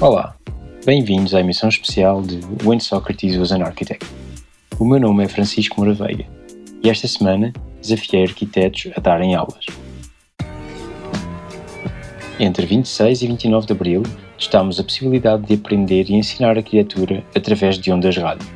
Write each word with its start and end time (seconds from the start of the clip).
Olá, 0.00 0.36
bem-vindos 0.84 1.34
à 1.34 1.40
emissão 1.40 1.68
especial 1.68 2.20
de 2.20 2.40
When 2.62 2.78
Socrates 2.78 3.36
Was 3.38 3.52
an 3.52 3.62
Architect. 3.64 4.04
O 4.78 4.84
meu 4.84 5.00
nome 5.00 5.24
é 5.24 5.28
Francisco 5.28 5.80
Moraveia 5.80 6.28
e 6.82 6.90
esta 6.90 7.08
semana 7.08 7.52
desafiei 7.80 8.24
arquitetos 8.24 8.90
a 8.96 9.00
darem 9.00 9.34
aulas. 9.34 9.64
Entre 12.38 12.66
26 12.66 13.22
e 13.22 13.26
29 13.28 13.66
de 13.66 13.72
abril, 13.72 14.02
testámos 14.36 14.80
a 14.80 14.84
possibilidade 14.84 15.46
de 15.46 15.54
aprender 15.54 16.10
e 16.10 16.14
ensinar 16.14 16.58
arquitetura 16.58 17.24
através 17.34 17.78
de 17.78 17.92
ondas 17.92 18.16
rádio. 18.16 18.46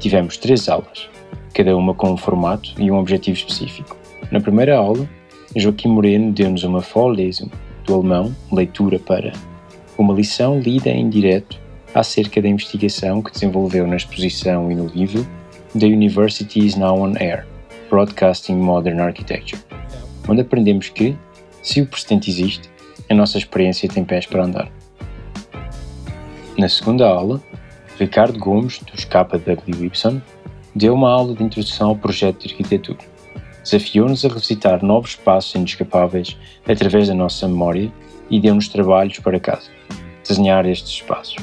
Tivemos 0.00 0.36
três 0.36 0.68
aulas, 0.68 1.08
cada 1.54 1.76
uma 1.76 1.94
com 1.94 2.12
um 2.12 2.16
formato 2.16 2.70
e 2.78 2.90
um 2.90 2.98
objetivo 2.98 3.38
específico. 3.38 3.96
Na 4.30 4.40
primeira 4.40 4.76
aula, 4.76 5.08
Joaquim 5.58 5.88
Moreno 5.88 6.32
deu-nos 6.32 6.64
uma 6.64 6.80
Vorlesung, 6.80 7.50
do 7.86 7.94
alemão 7.94 8.36
leitura 8.52 8.98
para 8.98 9.32
uma 9.96 10.12
lição 10.12 10.60
lida 10.60 10.90
em 10.90 11.08
direto 11.08 11.58
acerca 11.94 12.42
da 12.42 12.48
investigação 12.48 13.22
que 13.22 13.32
desenvolveu 13.32 13.86
na 13.86 13.96
exposição 13.96 14.70
e 14.70 14.74
no 14.74 14.86
livro 14.86 15.26
The 15.78 15.86
University 15.86 16.66
is 16.66 16.76
Now 16.76 17.00
on 17.00 17.14
Air, 17.18 17.46
Broadcasting 17.88 18.56
Modern 18.56 19.00
Architecture, 19.00 19.62
onde 20.28 20.42
aprendemos 20.42 20.90
que, 20.90 21.16
se 21.62 21.80
o 21.80 21.86
precedente 21.86 22.28
existe, 22.28 22.68
a 23.08 23.14
nossa 23.14 23.38
experiência 23.38 23.88
tem 23.88 24.04
pés 24.04 24.26
para 24.26 24.44
andar. 24.44 24.70
Na 26.58 26.68
segunda 26.68 27.08
aula, 27.08 27.42
Ricardo 27.98 28.38
Gomes, 28.38 28.80
dos 28.80 29.06
KWY, 29.06 30.20
deu 30.74 30.92
uma 30.92 31.10
aula 31.10 31.34
de 31.34 31.42
introdução 31.42 31.88
ao 31.88 31.96
projeto 31.96 32.46
de 32.46 32.52
arquitetura. 32.52 33.15
Desafiou-nos 33.66 34.24
a 34.24 34.28
revisitar 34.28 34.84
novos 34.84 35.10
espaços 35.10 35.52
inescapáveis 35.56 36.36
através 36.68 37.08
da 37.08 37.14
nossa 37.14 37.48
memória 37.48 37.92
e 38.30 38.38
deu-nos 38.38 38.68
trabalhos 38.68 39.18
para 39.18 39.40
casa, 39.40 39.68
desenhar 40.22 40.64
estes 40.66 40.92
espaços. 40.92 41.34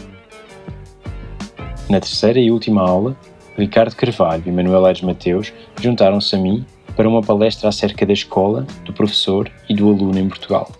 Na 1.89 1.99
terceira 1.99 2.39
e 2.39 2.49
última 2.49 2.81
aula, 2.81 3.17
Ricardo 3.57 3.93
Carvalho 3.97 4.43
e 4.45 4.51
Manuel 4.53 4.85
Aires 4.85 5.01
Mateus 5.01 5.51
juntaram-se 5.81 6.33
a 6.33 6.39
mim 6.39 6.65
para 6.95 7.09
uma 7.09 7.21
palestra 7.21 7.67
acerca 7.67 8.05
da 8.05 8.13
escola, 8.13 8.65
do 8.85 8.93
professor 8.93 9.51
e 9.67 9.75
do 9.75 9.89
aluno 9.89 10.17
em 10.17 10.29
Portugal. 10.29 10.71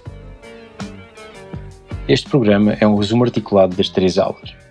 Este 2.07 2.29
programa 2.29 2.77
é 2.79 2.87
um 2.87 2.95
resumo 2.95 3.25
articulado 3.25 3.75
das 3.75 3.89
três 3.89 4.17
aulas. 4.17 4.62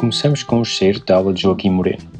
Começamos 0.00 0.42
com 0.42 0.62
o 0.62 0.64
cheiro 0.64 0.98
da 1.04 1.16
aula 1.16 1.30
de 1.30 1.42
Joaquim 1.42 1.68
Moreno. 1.68 2.10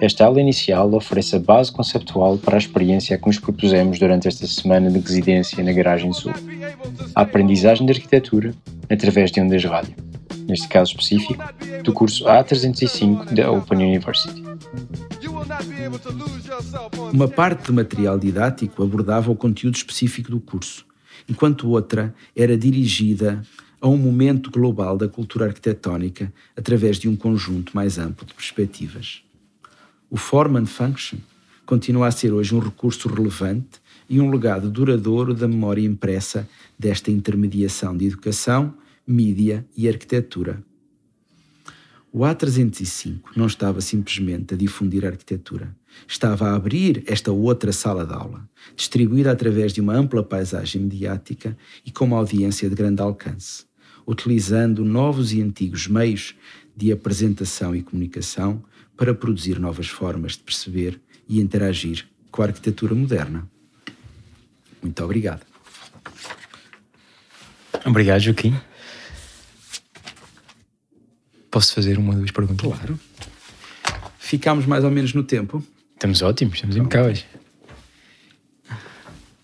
Esta 0.00 0.24
aula 0.24 0.40
inicial 0.40 0.90
oferece 0.94 1.36
a 1.36 1.38
base 1.38 1.70
conceptual 1.70 2.38
para 2.38 2.54
a 2.54 2.58
experiência 2.58 3.18
que 3.18 3.26
nos 3.26 3.38
propusemos 3.38 3.98
durante 3.98 4.26
esta 4.26 4.46
semana 4.46 4.90
de 4.90 4.98
residência 4.98 5.62
na 5.62 5.70
Garagem 5.70 6.10
Sul. 6.10 6.32
A 7.14 7.20
aprendizagem 7.20 7.84
de 7.84 7.92
arquitetura 7.92 8.54
através 8.88 9.30
de 9.30 9.42
ondas 9.42 9.62
rádio, 9.62 9.94
neste 10.48 10.68
caso 10.68 10.92
específico, 10.92 11.44
do 11.84 11.92
curso 11.92 12.24
A305 12.24 13.34
da 13.34 13.52
Open 13.52 13.76
University. 13.76 14.42
Uma 17.12 17.28
parte 17.28 17.66
do 17.66 17.74
material 17.74 18.18
didático 18.18 18.82
abordava 18.82 19.30
o 19.30 19.36
conteúdo 19.36 19.74
específico 19.74 20.30
do 20.30 20.40
curso, 20.40 20.86
enquanto 21.28 21.68
outra 21.68 22.14
era 22.34 22.56
dirigida 22.56 23.42
a 23.80 23.88
um 23.88 23.96
momento 23.96 24.50
global 24.50 24.96
da 24.96 25.08
cultura 25.08 25.46
arquitetónica 25.46 26.32
através 26.56 26.98
de 26.98 27.08
um 27.08 27.16
conjunto 27.16 27.74
mais 27.74 27.98
amplo 27.98 28.26
de 28.26 28.34
perspectivas. 28.34 29.22
O 30.10 30.16
Form 30.16 30.56
and 30.56 30.66
Function 30.66 31.18
continua 31.66 32.06
a 32.06 32.10
ser 32.10 32.32
hoje 32.32 32.54
um 32.54 32.58
recurso 32.60 33.08
relevante 33.08 33.80
e 34.08 34.20
um 34.20 34.30
legado 34.30 34.70
duradouro 34.70 35.34
da 35.34 35.46
memória 35.46 35.82
impressa 35.82 36.48
desta 36.78 37.10
intermediação 37.10 37.94
de 37.94 38.06
educação, 38.06 38.74
mídia 39.06 39.66
e 39.76 39.86
arquitetura. 39.86 40.62
O 42.10 42.20
A305 42.20 43.20
não 43.36 43.46
estava 43.46 43.82
simplesmente 43.82 44.54
a 44.54 44.56
difundir 44.56 45.04
a 45.04 45.08
arquitetura, 45.08 45.76
estava 46.06 46.48
a 46.48 46.56
abrir 46.56 47.04
esta 47.06 47.30
outra 47.30 47.70
sala 47.70 48.06
de 48.06 48.14
aula, 48.14 48.48
distribuída 48.74 49.30
através 49.30 49.74
de 49.74 49.82
uma 49.82 49.94
ampla 49.94 50.22
paisagem 50.22 50.80
mediática 50.80 51.56
e 51.84 51.92
com 51.92 52.06
uma 52.06 52.16
audiência 52.16 52.66
de 52.68 52.74
grande 52.74 53.02
alcance, 53.02 53.67
utilizando 54.08 54.86
novos 54.86 55.34
e 55.34 55.42
antigos 55.42 55.86
meios 55.86 56.34
de 56.74 56.90
apresentação 56.90 57.76
e 57.76 57.82
comunicação 57.82 58.64
para 58.96 59.14
produzir 59.14 59.58
novas 59.60 59.86
formas 59.86 60.32
de 60.32 60.38
perceber 60.38 60.98
e 61.28 61.38
interagir 61.40 62.06
com 62.30 62.40
a 62.40 62.46
arquitetura 62.46 62.94
moderna. 62.94 63.46
Muito 64.82 65.04
obrigado. 65.04 65.42
Obrigado, 67.84 68.20
Joaquim. 68.20 68.56
Posso 71.50 71.74
fazer 71.74 71.98
uma 71.98 72.12
ou 72.12 72.18
duas 72.18 72.30
perguntas? 72.30 72.66
Claro. 72.66 72.98
Ficámos 74.18 74.64
mais 74.64 74.84
ou 74.84 74.90
menos 74.90 75.12
no 75.12 75.22
tempo. 75.22 75.62
Estamos 75.92 76.22
ótimos, 76.22 76.54
estamos 76.54 76.76
impecáveis. 76.76 77.26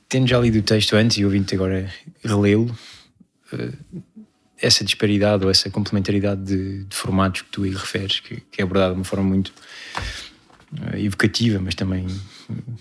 Tendo 0.09 0.27
já 0.27 0.39
lido 0.39 0.59
o 0.59 0.63
texto 0.63 0.95
antes 0.95 1.19
e 1.19 1.25
ouvindo-te 1.25 1.55
agora 1.55 1.93
relê-lo, 2.23 2.77
eh, 3.53 3.73
essa 4.65 4.83
disparidade 4.83 5.45
ou 5.45 5.51
essa 5.51 5.69
complementaridade 5.69 6.43
de, 6.43 6.85
de 6.85 6.97
formatos 6.97 7.43
que 7.43 7.51
tu 7.51 7.65
aí 7.65 7.71
referes, 7.71 8.21
que, 8.21 8.43
que, 8.51 8.61
é 8.61 8.65
abordada 8.65 8.95
de 8.95 8.99
uma 8.99 9.05
forma 9.05 9.25
muito 9.25 9.53
uh, 10.73 10.97
evocativa, 10.97 11.61
mas 11.61 11.75
também 11.75 12.07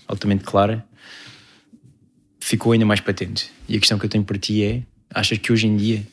altamente 0.08 0.44
clara, 0.44 0.84
ficou 2.40 2.72
ainda 2.72 2.86
mais 2.86 3.00
patente. 3.00 3.50
E 3.68 3.76
a 3.76 3.78
questão 3.78 3.98
que 3.98 4.06
eu 4.06 4.10
tenho 4.10 4.24
para 4.24 4.38
ti 4.38 4.64
é: 4.64 4.82
achas 5.12 5.36
que 5.36 5.52
hoje 5.52 5.66
em 5.66 5.76
dia, 5.76 6.06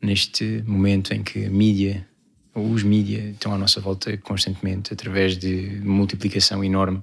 neste 0.00 0.64
momento 0.66 1.12
em 1.12 1.22
que 1.22 1.44
a 1.44 1.50
mídia, 1.50 2.06
os 2.54 2.82
mídia 2.82 3.30
estão 3.30 3.52
à 3.52 3.58
nossa 3.58 3.80
volta 3.80 4.16
constantemente, 4.18 4.92
através 4.92 5.36
de 5.36 5.80
multiplicação 5.82 6.64
enorme 6.64 7.02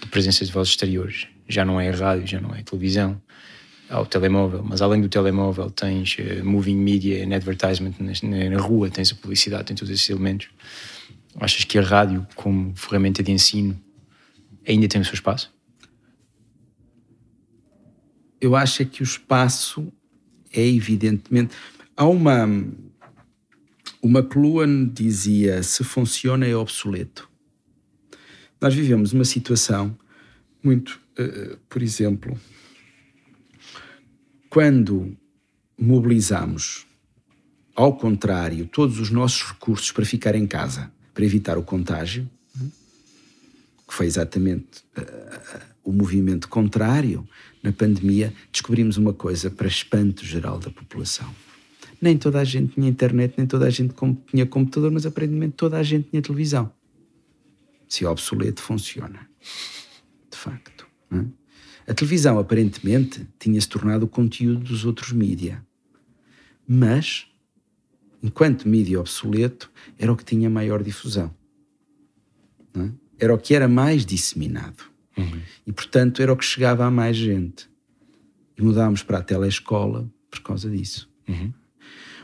de 0.00 0.08
presença 0.08 0.44
de 0.44 0.52
vozes 0.52 0.72
exteriores, 0.72 1.26
já 1.48 1.64
não 1.64 1.80
é 1.80 1.88
rádio, 1.90 2.26
já 2.26 2.40
não 2.40 2.54
é 2.54 2.62
televisão, 2.62 3.20
ao 3.88 4.04
telemóvel, 4.04 4.62
mas 4.62 4.82
além 4.82 5.00
do 5.00 5.08
telemóvel 5.08 5.70
tens 5.70 6.16
uh, 6.18 6.44
moving 6.44 6.76
media 6.76 7.24
and 7.24 7.34
advertisement 7.34 7.94
na, 8.00 8.50
na, 8.50 8.60
rua, 8.60 8.90
tens 8.90 9.12
a 9.12 9.14
publicidade, 9.14 9.64
tens 9.64 9.78
todos 9.78 9.94
esses 9.94 10.08
elementos. 10.10 10.48
Achas 11.38 11.64
que 11.64 11.78
a 11.78 11.82
rádio, 11.82 12.26
como 12.34 12.74
ferramenta 12.74 13.22
de 13.22 13.30
ensino, 13.30 13.78
ainda 14.66 14.88
tem 14.88 15.00
o 15.00 15.04
seu 15.04 15.14
espaço? 15.14 15.54
Eu 18.40 18.56
acho 18.56 18.84
que 18.86 19.02
o 19.02 19.04
espaço 19.04 19.92
é 20.52 20.66
evidentemente. 20.66 21.54
Há 21.96 22.06
uma. 22.06 22.46
Uma 24.02 24.20
McLuhan 24.20 24.86
dizia: 24.88 25.62
se 25.62 25.82
funciona, 25.82 26.46
é 26.46 26.54
obsoleto. 26.54 27.28
Nós 28.60 28.74
vivemos 28.74 29.12
uma 29.12 29.24
situação 29.24 29.96
muito. 30.62 31.00
Uh, 31.18 31.56
por 31.68 31.82
exemplo, 31.82 32.38
quando 34.56 35.14
mobilizamos, 35.78 36.86
ao 37.74 37.94
contrário, 37.94 38.66
todos 38.66 38.98
os 38.98 39.10
nossos 39.10 39.42
recursos 39.42 39.92
para 39.92 40.06
ficar 40.06 40.34
em 40.34 40.46
casa, 40.46 40.90
para 41.12 41.26
evitar 41.26 41.58
o 41.58 41.62
contágio, 41.62 42.26
que 43.86 43.92
foi 43.92 44.06
exatamente 44.06 44.82
uh, 44.96 45.60
o 45.84 45.92
movimento 45.92 46.48
contrário 46.48 47.28
na 47.62 47.70
pandemia, 47.70 48.32
descobrimos 48.50 48.96
uma 48.96 49.12
coisa 49.12 49.50
para 49.50 49.68
espanto 49.68 50.24
geral 50.24 50.58
da 50.58 50.70
população. 50.70 51.30
Nem 52.00 52.16
toda 52.16 52.40
a 52.40 52.44
gente 52.44 52.76
tinha 52.76 52.88
internet, 52.88 53.34
nem 53.36 53.46
toda 53.46 53.66
a 53.66 53.70
gente 53.70 53.94
tinha 54.26 54.46
computador, 54.46 54.90
mas 54.90 55.04
aparentemente 55.04 55.52
toda 55.52 55.76
a 55.76 55.82
gente 55.82 56.08
tinha 56.08 56.22
televisão. 56.22 56.72
Se 57.86 58.06
é 58.06 58.08
obsoleto, 58.08 58.62
funciona. 58.62 59.28
De 60.30 60.38
facto. 60.38 60.86
Não 61.10 61.20
é? 61.20 61.45
A 61.86 61.94
televisão, 61.94 62.38
aparentemente, 62.38 63.26
tinha 63.38 63.60
se 63.60 63.68
tornado 63.68 64.04
o 64.04 64.08
conteúdo 64.08 64.64
dos 64.64 64.84
outros 64.84 65.12
mídia. 65.12 65.64
Mas, 66.66 67.26
enquanto 68.22 68.68
mídia 68.68 68.98
obsoleto, 68.98 69.70
era 69.96 70.12
o 70.12 70.16
que 70.16 70.24
tinha 70.24 70.50
maior 70.50 70.82
difusão. 70.82 71.32
É? 72.74 72.90
Era 73.18 73.34
o 73.34 73.38
que 73.38 73.54
era 73.54 73.68
mais 73.68 74.04
disseminado. 74.04 74.82
Uhum. 75.16 75.40
E, 75.66 75.72
portanto, 75.72 76.20
era 76.20 76.32
o 76.32 76.36
que 76.36 76.44
chegava 76.44 76.84
a 76.84 76.90
mais 76.90 77.16
gente. 77.16 77.68
E 78.58 78.62
mudámos 78.62 79.02
para 79.02 79.18
a 79.18 79.22
telescola 79.22 80.10
por 80.30 80.40
causa 80.40 80.68
disso. 80.68 81.08
Uhum. 81.28 81.52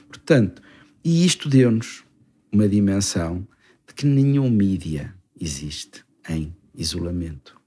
Portanto, 0.08 0.60
e 1.04 1.24
isto 1.24 1.48
deu-nos 1.48 2.04
uma 2.50 2.68
dimensão 2.68 3.46
de 3.86 3.94
que 3.94 4.06
nenhum 4.06 4.50
mídia 4.50 5.14
existe 5.40 6.04
em 6.28 6.54
isolamento. 6.74 7.61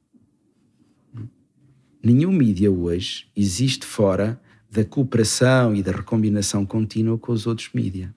Nenhum 2.06 2.32
mídia 2.32 2.72
hoje 2.72 3.26
existe 3.36 3.84
fora 3.84 4.40
da 4.70 4.86
cooperação 4.86 5.76
e 5.76 5.82
da 5.82 5.92
recombinação 5.92 6.64
contínua 6.64 7.18
com 7.18 7.32
os 7.32 7.48
outros 7.48 7.72
mídia. 7.74 8.14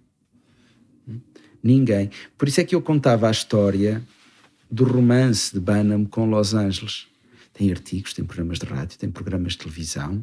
Ninguém. 1.62 2.10
Por 2.36 2.48
isso 2.48 2.60
é 2.60 2.64
que 2.64 2.74
eu 2.74 2.82
contava 2.82 3.26
a 3.26 3.30
história 3.30 4.06
do 4.70 4.84
romance 4.84 5.54
de 5.54 5.58
Banham 5.58 6.04
com 6.04 6.28
Los 6.28 6.52
Angeles. 6.52 7.06
Tem 7.54 7.70
artigos, 7.70 8.12
tem 8.12 8.26
programas 8.26 8.58
de 8.58 8.66
rádio, 8.66 8.98
tem 8.98 9.10
programas 9.10 9.52
de 9.54 9.60
televisão, 9.60 10.22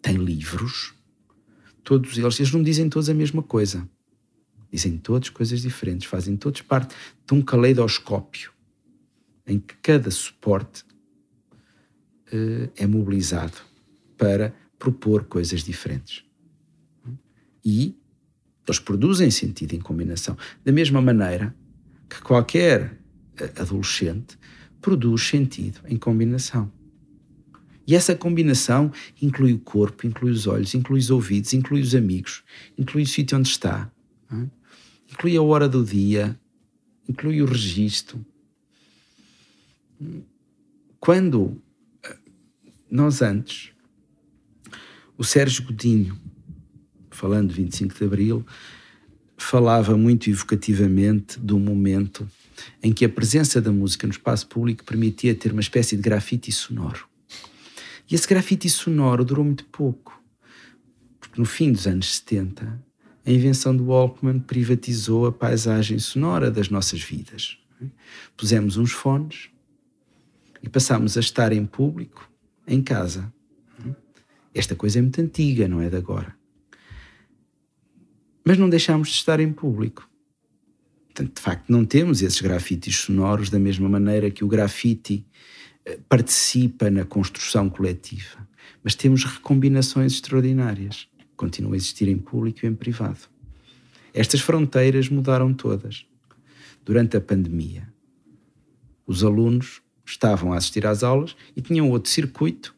tem 0.00 0.14
livros. 0.14 0.94
Todos 1.82 2.16
eles, 2.16 2.38
eles 2.38 2.52
não 2.52 2.62
dizem 2.62 2.88
todos 2.88 3.08
a 3.08 3.14
mesma 3.14 3.42
coisa. 3.42 3.88
Dizem 4.72 4.96
todos 4.96 5.30
coisas 5.30 5.62
diferentes, 5.62 6.06
fazem 6.06 6.36
todos 6.36 6.62
parte 6.62 6.94
de 7.26 7.34
um 7.34 7.42
caleidoscópio 7.42 8.52
em 9.44 9.58
que 9.58 9.74
cada 9.82 10.12
suporte 10.12 10.84
é 12.76 12.86
mobilizado 12.86 13.58
para 14.16 14.54
propor 14.78 15.24
coisas 15.24 15.62
diferentes. 15.62 16.24
E 17.64 17.94
eles 18.66 18.78
produzem 18.78 19.30
sentido 19.30 19.74
em 19.74 19.80
combinação. 19.80 20.36
Da 20.64 20.72
mesma 20.72 21.02
maneira 21.02 21.54
que 22.08 22.20
qualquer 22.22 22.98
eh, 23.36 23.52
adolescente 23.56 24.38
produz 24.80 25.22
sentido 25.22 25.80
em 25.86 25.96
combinação. 25.96 26.70
E 27.86 27.94
essa 27.94 28.14
combinação 28.14 28.92
inclui 29.20 29.52
o 29.52 29.58
corpo, 29.58 30.06
inclui 30.06 30.30
os 30.30 30.46
olhos, 30.46 30.74
inclui 30.74 31.00
os 31.00 31.10
ouvidos, 31.10 31.52
inclui 31.52 31.80
os 31.80 31.94
amigos, 31.94 32.44
inclui 32.78 33.02
o 33.02 33.06
sítio 33.06 33.36
onde 33.36 33.48
está, 33.48 33.90
é? 34.32 34.46
inclui 35.10 35.36
a 35.36 35.42
hora 35.42 35.68
do 35.68 35.84
dia, 35.84 36.38
inclui 37.08 37.42
o 37.42 37.46
registro. 37.46 38.24
Quando 41.00 41.60
eh, 41.60 41.69
nós 42.90 43.22
antes, 43.22 43.70
o 45.16 45.22
Sérgio 45.22 45.64
Godinho, 45.64 46.18
falando 47.10 47.50
de 47.50 47.54
25 47.54 47.94
de 47.94 48.04
Abril, 48.04 48.46
falava 49.36 49.96
muito 49.96 50.28
evocativamente 50.28 51.38
do 51.38 51.58
momento 51.58 52.28
em 52.82 52.92
que 52.92 53.04
a 53.04 53.08
presença 53.08 53.60
da 53.60 53.70
música 53.70 54.06
no 54.06 54.12
espaço 54.12 54.46
público 54.48 54.84
permitia 54.84 55.34
ter 55.34 55.52
uma 55.52 55.60
espécie 55.60 55.96
de 55.96 56.02
grafite 56.02 56.50
sonoro. 56.50 57.06
E 58.10 58.14
esse 58.14 58.26
grafite 58.26 58.68
sonoro 58.68 59.24
durou 59.24 59.44
muito 59.44 59.64
pouco, 59.66 60.20
porque 61.18 61.40
no 61.40 61.46
fim 61.46 61.72
dos 61.72 61.86
anos 61.86 62.16
70, 62.16 62.82
a 63.24 63.30
invenção 63.30 63.76
do 63.76 63.84
Walkman 63.84 64.40
privatizou 64.40 65.26
a 65.26 65.32
paisagem 65.32 65.98
sonora 65.98 66.50
das 66.50 66.68
nossas 66.68 67.00
vidas. 67.00 67.56
Pusemos 68.36 68.76
uns 68.76 68.92
fones 68.92 69.48
e 70.62 70.68
passámos 70.68 71.16
a 71.16 71.20
estar 71.20 71.52
em 71.52 71.64
público 71.64 72.29
em 72.70 72.80
casa. 72.82 73.32
Esta 74.54 74.74
coisa 74.74 74.98
é 74.98 75.02
muito 75.02 75.20
antiga, 75.20 75.68
não 75.68 75.80
é 75.80 75.90
de 75.90 75.96
agora. 75.96 76.34
Mas 78.44 78.58
não 78.58 78.68
deixámos 78.68 79.08
de 79.08 79.14
estar 79.14 79.38
em 79.40 79.52
público. 79.52 80.08
Portanto, 81.06 81.36
de 81.36 81.42
facto, 81.42 81.68
não 81.68 81.84
temos 81.84 82.22
esses 82.22 82.40
grafites 82.40 82.96
sonoros 82.96 83.50
da 83.50 83.58
mesma 83.58 83.88
maneira 83.88 84.30
que 84.30 84.44
o 84.44 84.48
grafite 84.48 85.26
eh, 85.84 85.98
participa 86.08 86.90
na 86.90 87.04
construção 87.04 87.68
coletiva. 87.68 88.48
Mas 88.82 88.94
temos 88.94 89.24
recombinações 89.24 90.14
extraordinárias. 90.14 91.08
Continuam 91.36 91.74
a 91.74 91.76
existir 91.76 92.08
em 92.08 92.16
público 92.16 92.64
e 92.64 92.68
em 92.68 92.74
privado. 92.74 93.28
Estas 94.14 94.40
fronteiras 94.40 95.08
mudaram 95.08 95.52
todas. 95.52 96.06
Durante 96.84 97.16
a 97.16 97.20
pandemia, 97.20 97.92
os 99.06 99.22
alunos 99.22 99.82
estavam 100.10 100.52
a 100.52 100.56
assistir 100.56 100.86
às 100.86 101.02
aulas 101.02 101.36
e 101.56 101.60
tinham 101.60 101.90
outro 101.90 102.10
circuito 102.10 102.74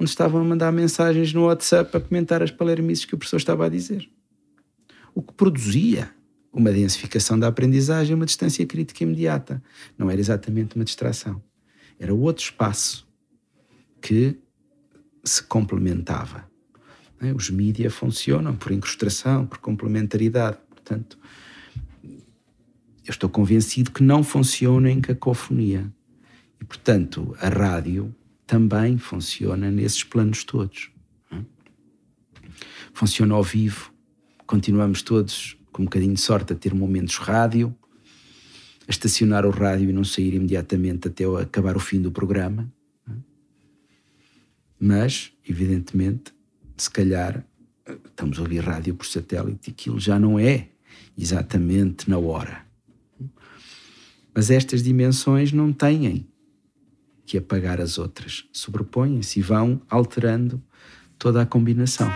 onde 0.00 0.10
estavam 0.10 0.40
a 0.40 0.44
mandar 0.44 0.72
mensagens 0.72 1.32
no 1.32 1.46
WhatsApp 1.46 1.96
a 1.96 2.00
comentar 2.00 2.42
as 2.42 2.50
palermices 2.50 3.04
que 3.04 3.14
o 3.14 3.18
professor 3.18 3.38
estava 3.38 3.66
a 3.66 3.68
dizer. 3.68 4.08
O 5.14 5.20
que 5.20 5.32
produzia 5.32 6.10
uma 6.52 6.70
densificação 6.70 7.38
da 7.38 7.48
aprendizagem, 7.48 8.14
uma 8.14 8.26
distância 8.26 8.64
crítica 8.66 9.02
imediata. 9.02 9.62
Não 9.96 10.10
era 10.10 10.20
exatamente 10.20 10.76
uma 10.76 10.84
distração. 10.84 11.42
Era 11.98 12.14
outro 12.14 12.44
espaço 12.44 13.06
que 14.00 14.36
se 15.24 15.42
complementava. 15.42 16.48
É? 17.20 17.32
Os 17.32 17.50
mídias 17.50 17.92
funcionam 17.92 18.56
por 18.56 18.72
incrustação, 18.72 19.46
por 19.46 19.58
complementaridade. 19.58 20.58
Portanto, 20.70 21.18
eu 22.04 23.10
estou 23.10 23.28
convencido 23.28 23.90
que 23.90 24.02
não 24.02 24.22
funciona 24.22 24.90
em 24.90 25.00
cacofonia. 25.00 25.92
E, 26.60 26.64
portanto, 26.64 27.36
a 27.40 27.48
rádio 27.48 28.14
também 28.46 28.98
funciona 28.98 29.70
nesses 29.70 30.02
planos 30.02 30.44
todos. 30.44 30.90
É? 31.30 31.40
Funciona 32.92 33.34
ao 33.34 33.42
vivo, 33.42 33.92
continuamos 34.46 35.02
todos 35.02 35.56
com 35.70 35.82
um 35.82 35.84
bocadinho 35.84 36.14
de 36.14 36.20
sorte, 36.20 36.52
a 36.52 36.56
ter 36.56 36.74
momentos 36.74 37.16
rádio, 37.16 37.74
a 38.86 38.90
estacionar 38.90 39.44
o 39.46 39.50
rádio 39.50 39.90
e 39.90 39.92
não 39.92 40.02
sair 40.02 40.34
imediatamente 40.34 41.08
até 41.08 41.24
acabar 41.24 41.76
o 41.76 41.80
fim 41.80 42.00
do 42.00 42.10
programa. 42.10 42.72
Mas, 44.80 45.32
evidentemente, 45.48 46.32
se 46.76 46.90
calhar 46.90 47.44
estamos 48.06 48.38
a 48.38 48.42
ouvir 48.42 48.60
rádio 48.60 48.94
por 48.94 49.06
satélite 49.06 49.68
e 49.68 49.72
aquilo 49.72 49.98
já 49.98 50.18
não 50.18 50.38
é 50.38 50.68
exatamente 51.16 52.08
na 52.08 52.18
hora. 52.18 52.66
Mas 54.34 54.50
estas 54.50 54.82
dimensões 54.82 55.52
não 55.52 55.72
têm 55.72 56.26
que 57.28 57.36
apagar 57.36 57.78
as 57.78 57.98
outras, 57.98 58.44
sobrepõem-se 58.50 59.38
e 59.38 59.42
vão 59.42 59.78
alterando 59.90 60.62
toda 61.18 61.42
a 61.42 61.46
combinação. 61.46 62.10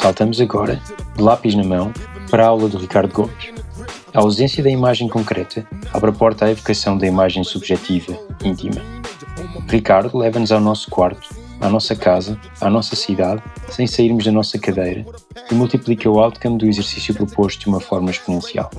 Saltamos 0.00 0.40
agora, 0.40 0.80
de 1.14 1.22
lápis 1.22 1.54
na 1.54 1.62
mão, 1.62 1.92
para 2.30 2.44
a 2.44 2.48
aula 2.48 2.66
do 2.66 2.78
Ricardo 2.78 3.12
Gomes. 3.12 3.52
A 4.14 4.20
ausência 4.20 4.64
da 4.64 4.70
imagem 4.70 5.06
concreta 5.06 5.66
abre 5.92 6.08
a 6.08 6.12
porta 6.14 6.46
à 6.46 6.50
evocação 6.50 6.96
da 6.96 7.06
imagem 7.06 7.44
subjetiva, 7.44 8.18
íntima. 8.42 8.80
Ricardo 9.68 10.16
leva-nos 10.16 10.50
ao 10.50 10.60
nosso 10.60 10.88
quarto, 10.88 11.28
à 11.60 11.68
nossa 11.68 11.94
casa, 11.94 12.40
à 12.58 12.70
nossa 12.70 12.96
cidade, 12.96 13.42
sem 13.68 13.86
sairmos 13.86 14.24
da 14.24 14.32
nossa 14.32 14.58
cadeira, 14.58 15.04
e 15.50 15.54
multiplica 15.54 16.10
o 16.10 16.18
outcome 16.18 16.56
do 16.56 16.66
exercício 16.66 17.14
proposto 17.14 17.60
de 17.60 17.68
uma 17.68 17.80
forma 17.80 18.10
exponencial. 18.10 18.70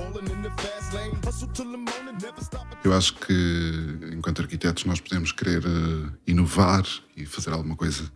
Eu 2.84 2.92
acho 2.94 3.14
que, 3.14 3.98
enquanto 4.12 4.40
arquitetos, 4.40 4.84
nós 4.84 5.00
podemos 5.00 5.32
querer 5.32 5.64
uh, 5.64 6.12
inovar 6.26 6.84
e 7.16 7.26
fazer 7.26 7.50
alguma 7.50 7.76
coisa 7.76 8.10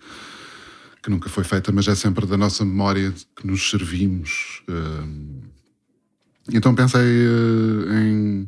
que 1.02 1.10
nunca 1.10 1.28
foi 1.28 1.44
feita, 1.44 1.72
mas 1.72 1.88
é 1.88 1.94
sempre 1.94 2.26
da 2.26 2.36
nossa 2.36 2.64
memória 2.64 3.12
que 3.36 3.46
nos 3.46 3.68
servimos. 3.68 4.62
Uh, 4.68 5.42
então 6.52 6.74
pensei 6.74 7.00
uh, 7.00 7.92
em 7.92 8.46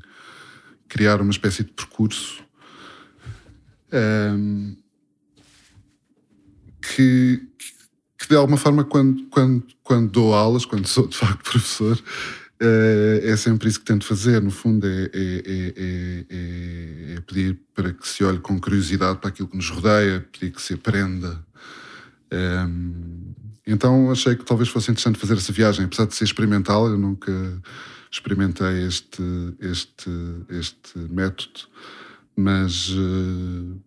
criar 0.89 1.21
uma 1.21 1.31
espécie 1.31 1.65
de 1.65 1.73
percurso 1.73 2.43
que, 6.81 7.41
que, 8.19 8.29
de 8.29 8.35
alguma 8.37 8.57
forma, 8.57 8.85
quando, 8.85 9.25
quando, 9.27 9.67
quando 9.83 10.11
dou 10.11 10.35
aulas, 10.35 10.65
quando 10.65 10.87
sou 10.87 11.07
de 11.07 11.17
facto 11.17 11.51
professor, 11.51 12.03
é, 12.67 13.31
é 13.31 13.37
sempre 13.37 13.69
isso 13.69 13.79
que 13.79 13.85
tento 13.85 14.05
fazer, 14.05 14.41
no 14.43 14.51
fundo, 14.51 14.87
é, 14.87 15.11
é, 15.13 16.25
é, 17.17 17.21
pedir 17.27 17.59
para 17.75 17.93
que 17.93 18.07
se 18.07 18.25
olhe 18.25 18.39
com 18.39 18.61
curiosidade 18.61 19.19
para 19.19 19.29
aquilo 19.29 19.49
que 19.49 19.57
nos 19.57 19.71
rodeia, 19.71 20.27
pedir 20.33 20.53
que 20.53 20.63
se 20.63 20.75
aprenda. 20.75 21.45
então 23.67 24.11
achei 24.11 24.35
que 24.35 24.45
talvez 24.45 24.69
fosse 24.69 24.91
interessante 24.91 25.19
fazer 25.19 25.35
essa 25.35 25.53
viagem, 25.53 25.85
apesar 25.85 26.07
de 26.07 26.15
ser 26.15 26.25
experimental, 26.25 26.89
eu 26.89 26.99
nunca 26.99 27.33
experimentei 28.15 28.87
este, 28.87 29.23
este, 29.61 30.11
este 30.49 30.99
método, 30.99 31.61
mas 32.37 32.91
uh, 32.91 33.81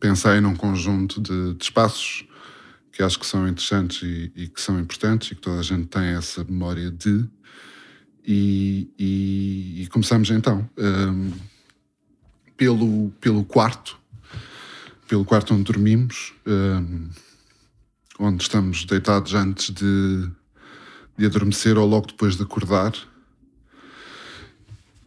pensei 0.00 0.40
num 0.40 0.56
conjunto 0.56 1.20
de, 1.20 1.54
de, 1.54 1.64
espaços 1.64 2.26
que 2.90 3.02
acho 3.02 3.18
que 3.18 3.26
são 3.26 3.46
interessantes 3.46 4.02
e, 4.02 4.32
e, 4.34 4.48
que 4.48 4.60
são 4.60 4.80
importantes 4.80 5.30
e 5.30 5.34
que 5.36 5.40
toda 5.40 5.60
a 5.60 5.62
gente 5.62 5.86
tem 5.86 6.06
essa 6.06 6.42
memória 6.42 6.90
de. 6.90 7.28
E, 8.26 8.90
e, 8.98 9.82
e 9.82 9.86
começamos 9.86 10.30
então 10.30 10.68
um, 10.76 11.30
pelo, 12.56 13.10
pelo 13.20 13.44
quarto, 13.44 13.96
pelo 15.06 15.24
quarto 15.24 15.54
onde 15.54 15.62
dormimos, 15.62 16.34
um, 16.44 17.08
onde 18.18 18.42
estamos 18.42 18.84
deitados 18.84 19.32
antes 19.32 19.70
de, 19.70 20.28
de 21.16 21.26
adormecer 21.26 21.78
ou 21.78 21.86
logo 21.86 22.08
depois 22.08 22.36
de 22.36 22.42
acordar. 22.42 22.92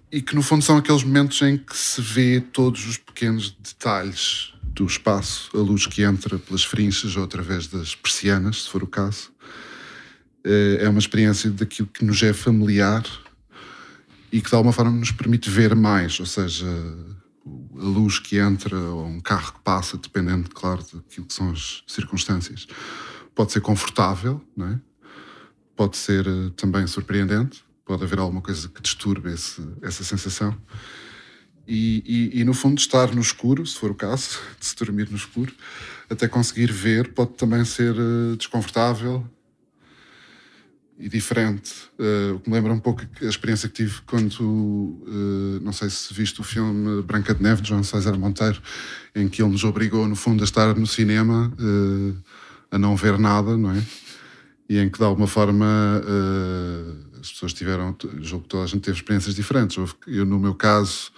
E 0.09 0.21
que 0.21 0.33
no 0.33 0.41
fundo 0.41 0.63
são 0.63 0.77
aqueles 0.77 1.03
momentos 1.03 1.41
em 1.41 1.57
que 1.57 1.75
se 1.75 2.01
vê 2.01 2.39
todos 2.39 2.87
os 2.87 2.97
pequenos 2.97 3.51
detalhes 3.51 4.53
do 4.63 4.85
espaço, 4.85 5.51
a 5.53 5.59
luz 5.59 5.85
que 5.85 6.03
entra 6.03 6.39
pelas 6.39 6.63
frinchas 6.63 7.17
ou 7.17 7.23
através 7.25 7.67
das 7.67 7.95
persianas, 7.95 8.63
se 8.63 8.69
for 8.69 8.81
o 8.81 8.87
caso 8.87 9.29
é 10.79 10.89
uma 10.89 10.99
experiência 10.99 11.49
daquilo 11.51 11.87
que 11.87 12.03
nos 12.03 12.21
é 12.23 12.33
familiar 12.33 13.03
e 14.31 14.41
que 14.41 14.49
de 14.49 14.55
alguma 14.55 14.73
forma 14.73 14.91
nos 14.91 15.11
permite 15.11 15.49
ver 15.49 15.75
mais, 15.75 16.19
ou 16.19 16.25
seja, 16.25 16.65
a 17.77 17.83
luz 17.83 18.19
que 18.19 18.37
entra 18.37 18.77
ou 18.77 19.05
um 19.05 19.19
carro 19.19 19.53
que 19.53 19.59
passa, 19.61 19.97
dependendo, 19.97 20.49
claro, 20.49 20.83
daquilo 20.93 21.25
que 21.25 21.33
são 21.33 21.51
as 21.51 21.83
circunstâncias, 21.87 22.67
pode 23.33 23.51
ser 23.51 23.61
confortável, 23.61 24.41
não 24.55 24.67
é? 24.67 24.79
pode 25.79 25.95
ser 25.95 26.27
eh, 26.27 26.51
também 26.57 26.85
surpreendente, 26.87 27.63
pode 27.85 28.03
haver 28.03 28.19
alguma 28.19 28.41
coisa 28.41 28.67
que 28.67 28.81
disturbe 28.81 29.31
esse, 29.31 29.65
essa 29.81 30.03
sensação. 30.03 30.53
E, 31.65 32.03
e, 32.05 32.41
e, 32.41 32.43
no 32.43 32.53
fundo, 32.53 32.77
estar 32.77 33.15
no 33.15 33.21
escuro, 33.21 33.65
se 33.65 33.79
for 33.79 33.91
o 33.91 33.95
caso, 33.95 34.39
de 34.59 34.65
se 34.65 34.75
dormir 34.75 35.09
no 35.09 35.15
escuro, 35.15 35.53
até 36.09 36.27
conseguir 36.27 36.69
ver, 36.69 37.13
pode 37.13 37.31
também 37.35 37.63
ser 37.63 37.95
uh, 37.95 38.35
desconfortável 38.35 39.25
e 40.99 41.07
diferente. 41.07 41.71
Uh, 41.97 42.35
o 42.35 42.39
que 42.41 42.49
me 42.49 42.55
lembra 42.55 42.73
um 42.73 42.79
pouco 42.79 43.03
a 43.21 43.25
experiência 43.25 43.69
que 43.69 43.75
tive 43.75 44.01
quando, 44.05 44.41
uh, 44.41 45.59
não 45.61 45.71
sei 45.71 45.89
se 45.89 46.13
viste 46.13 46.41
o 46.41 46.43
filme 46.43 47.01
Branca 47.03 47.33
de 47.33 47.41
Neve, 47.41 47.61
de 47.61 47.69
João 47.69 47.83
César 47.83 48.17
Monteiro, 48.17 48.61
em 49.15 49.29
que 49.29 49.41
ele 49.41 49.51
nos 49.51 49.63
obrigou, 49.63 50.07
no 50.07 50.15
fundo, 50.15 50.41
a 50.41 50.43
estar 50.43 50.75
no 50.75 50.85
cinema, 50.85 51.53
uh, 51.57 52.17
a 52.69 52.77
não 52.77 52.97
ver 52.97 53.17
nada, 53.17 53.55
não 53.55 53.71
é? 53.71 53.81
E 54.67 54.77
em 54.77 54.89
que, 54.89 54.99
de 54.99 55.03
alguma 55.03 55.25
forma, 55.25 55.65
as 57.19 57.31
pessoas 57.31 57.53
tiveram, 57.53 57.95
jogo 58.21 58.45
toda 58.47 58.65
a 58.65 58.67
gente 58.67 58.81
teve 58.81 58.97
experiências 58.97 59.33
diferentes. 59.33 59.75
Eu, 60.05 60.25
no 60.27 60.37
meu 60.37 60.53
caso, 60.53 61.11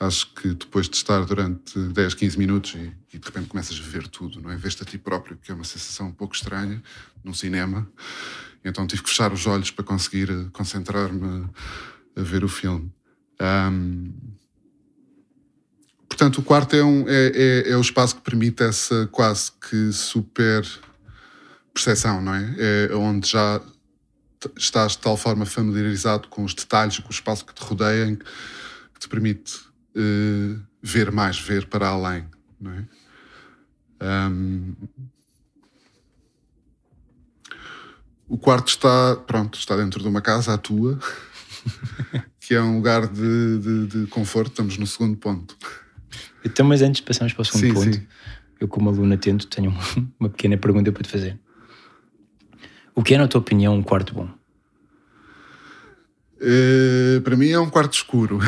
acho 0.00 0.32
que 0.32 0.54
depois 0.54 0.88
de 0.88 0.96
estar 0.96 1.22
durante 1.26 1.78
10, 1.78 2.14
15 2.14 2.38
minutos 2.38 2.74
e, 2.76 2.92
e 3.12 3.18
de 3.18 3.26
repente 3.26 3.48
começas 3.48 3.78
a 3.78 3.82
ver 3.82 4.08
tudo, 4.08 4.40
não 4.40 4.50
é? 4.50 4.56
Veste 4.56 4.82
a 4.82 4.86
ti 4.86 4.96
próprio, 4.96 5.36
que 5.36 5.52
é 5.52 5.54
uma 5.54 5.64
sensação 5.64 6.08
um 6.08 6.12
pouco 6.12 6.34
estranha, 6.34 6.82
num 7.22 7.34
cinema. 7.34 7.86
Então 8.64 8.86
tive 8.86 9.02
que 9.02 9.08
fechar 9.10 9.32
os 9.32 9.46
olhos 9.46 9.70
para 9.70 9.84
conseguir 9.84 10.30
eh, 10.30 10.46
concentrar-me 10.52 11.48
a 12.16 12.22
ver 12.22 12.42
o 12.42 12.48
filme. 12.48 12.90
Um, 13.40 14.12
portanto, 16.08 16.38
o 16.38 16.42
quarto 16.42 16.74
é, 16.74 16.82
um, 16.82 17.08
é, 17.08 17.26
é, 17.34 17.70
é, 17.70 17.76
o 17.76 17.80
espaço 17.80 18.16
que 18.16 18.22
permite 18.22 18.62
essa 18.62 19.08
quase 19.12 19.52
que 19.52 19.92
super 19.92 20.66
percepção, 21.74 22.22
não 22.22 22.34
é? 22.34 22.54
É 22.88 22.94
onde 22.94 23.28
já 23.28 23.60
estás 24.56 24.92
de 24.92 24.98
tal 24.98 25.16
forma 25.16 25.44
familiarizado 25.44 26.28
com 26.28 26.44
os 26.44 26.54
detalhes, 26.54 26.98
com 26.98 27.08
o 27.08 27.12
espaço 27.12 27.44
que 27.44 27.54
te 27.54 27.62
rodeia, 27.62 28.16
que 28.16 29.00
te 29.00 29.08
permite 29.08 29.56
uh, 29.96 30.60
ver 30.82 31.10
mais, 31.10 31.38
ver 31.38 31.66
para 31.66 31.88
além, 31.88 32.26
não 32.60 32.72
é? 32.72 32.86
Um, 34.00 34.74
o 38.28 38.38
quarto 38.38 38.68
está, 38.68 39.16
pronto, 39.26 39.58
está 39.58 39.76
dentro 39.76 40.00
de 40.00 40.08
uma 40.08 40.20
casa, 40.20 40.54
a 40.54 40.58
tua, 40.58 40.98
que 42.40 42.54
é 42.54 42.60
um 42.60 42.76
lugar 42.76 43.06
de, 43.06 43.58
de, 43.58 43.86
de, 43.86 44.06
conforto. 44.06 44.50
Estamos 44.50 44.78
no 44.78 44.86
segundo 44.86 45.16
ponto. 45.16 45.56
Então, 46.44 46.66
mas 46.66 46.82
antes 46.82 47.00
de 47.00 47.06
passarmos 47.06 47.32
para 47.32 47.42
o 47.42 47.44
segundo 47.44 47.66
sim, 47.66 47.74
ponto, 47.74 47.94
sim. 47.94 48.06
eu, 48.60 48.68
como 48.68 48.88
aluno 48.88 49.14
atento, 49.14 49.46
tenho 49.46 49.74
uma 50.18 50.28
pequena 50.30 50.56
pergunta 50.56 50.90
para 50.92 51.02
te 51.02 51.08
fazer. 51.08 51.38
O 52.94 53.02
que 53.02 53.14
é, 53.14 53.18
na 53.18 53.26
tua 53.26 53.40
opinião, 53.40 53.74
um 53.74 53.82
quarto 53.82 54.14
bom? 54.14 54.28
Uh, 56.36 57.20
para 57.22 57.36
mim 57.36 57.48
é 57.48 57.58
um 57.58 57.68
quarto 57.68 57.94
escuro. 57.94 58.38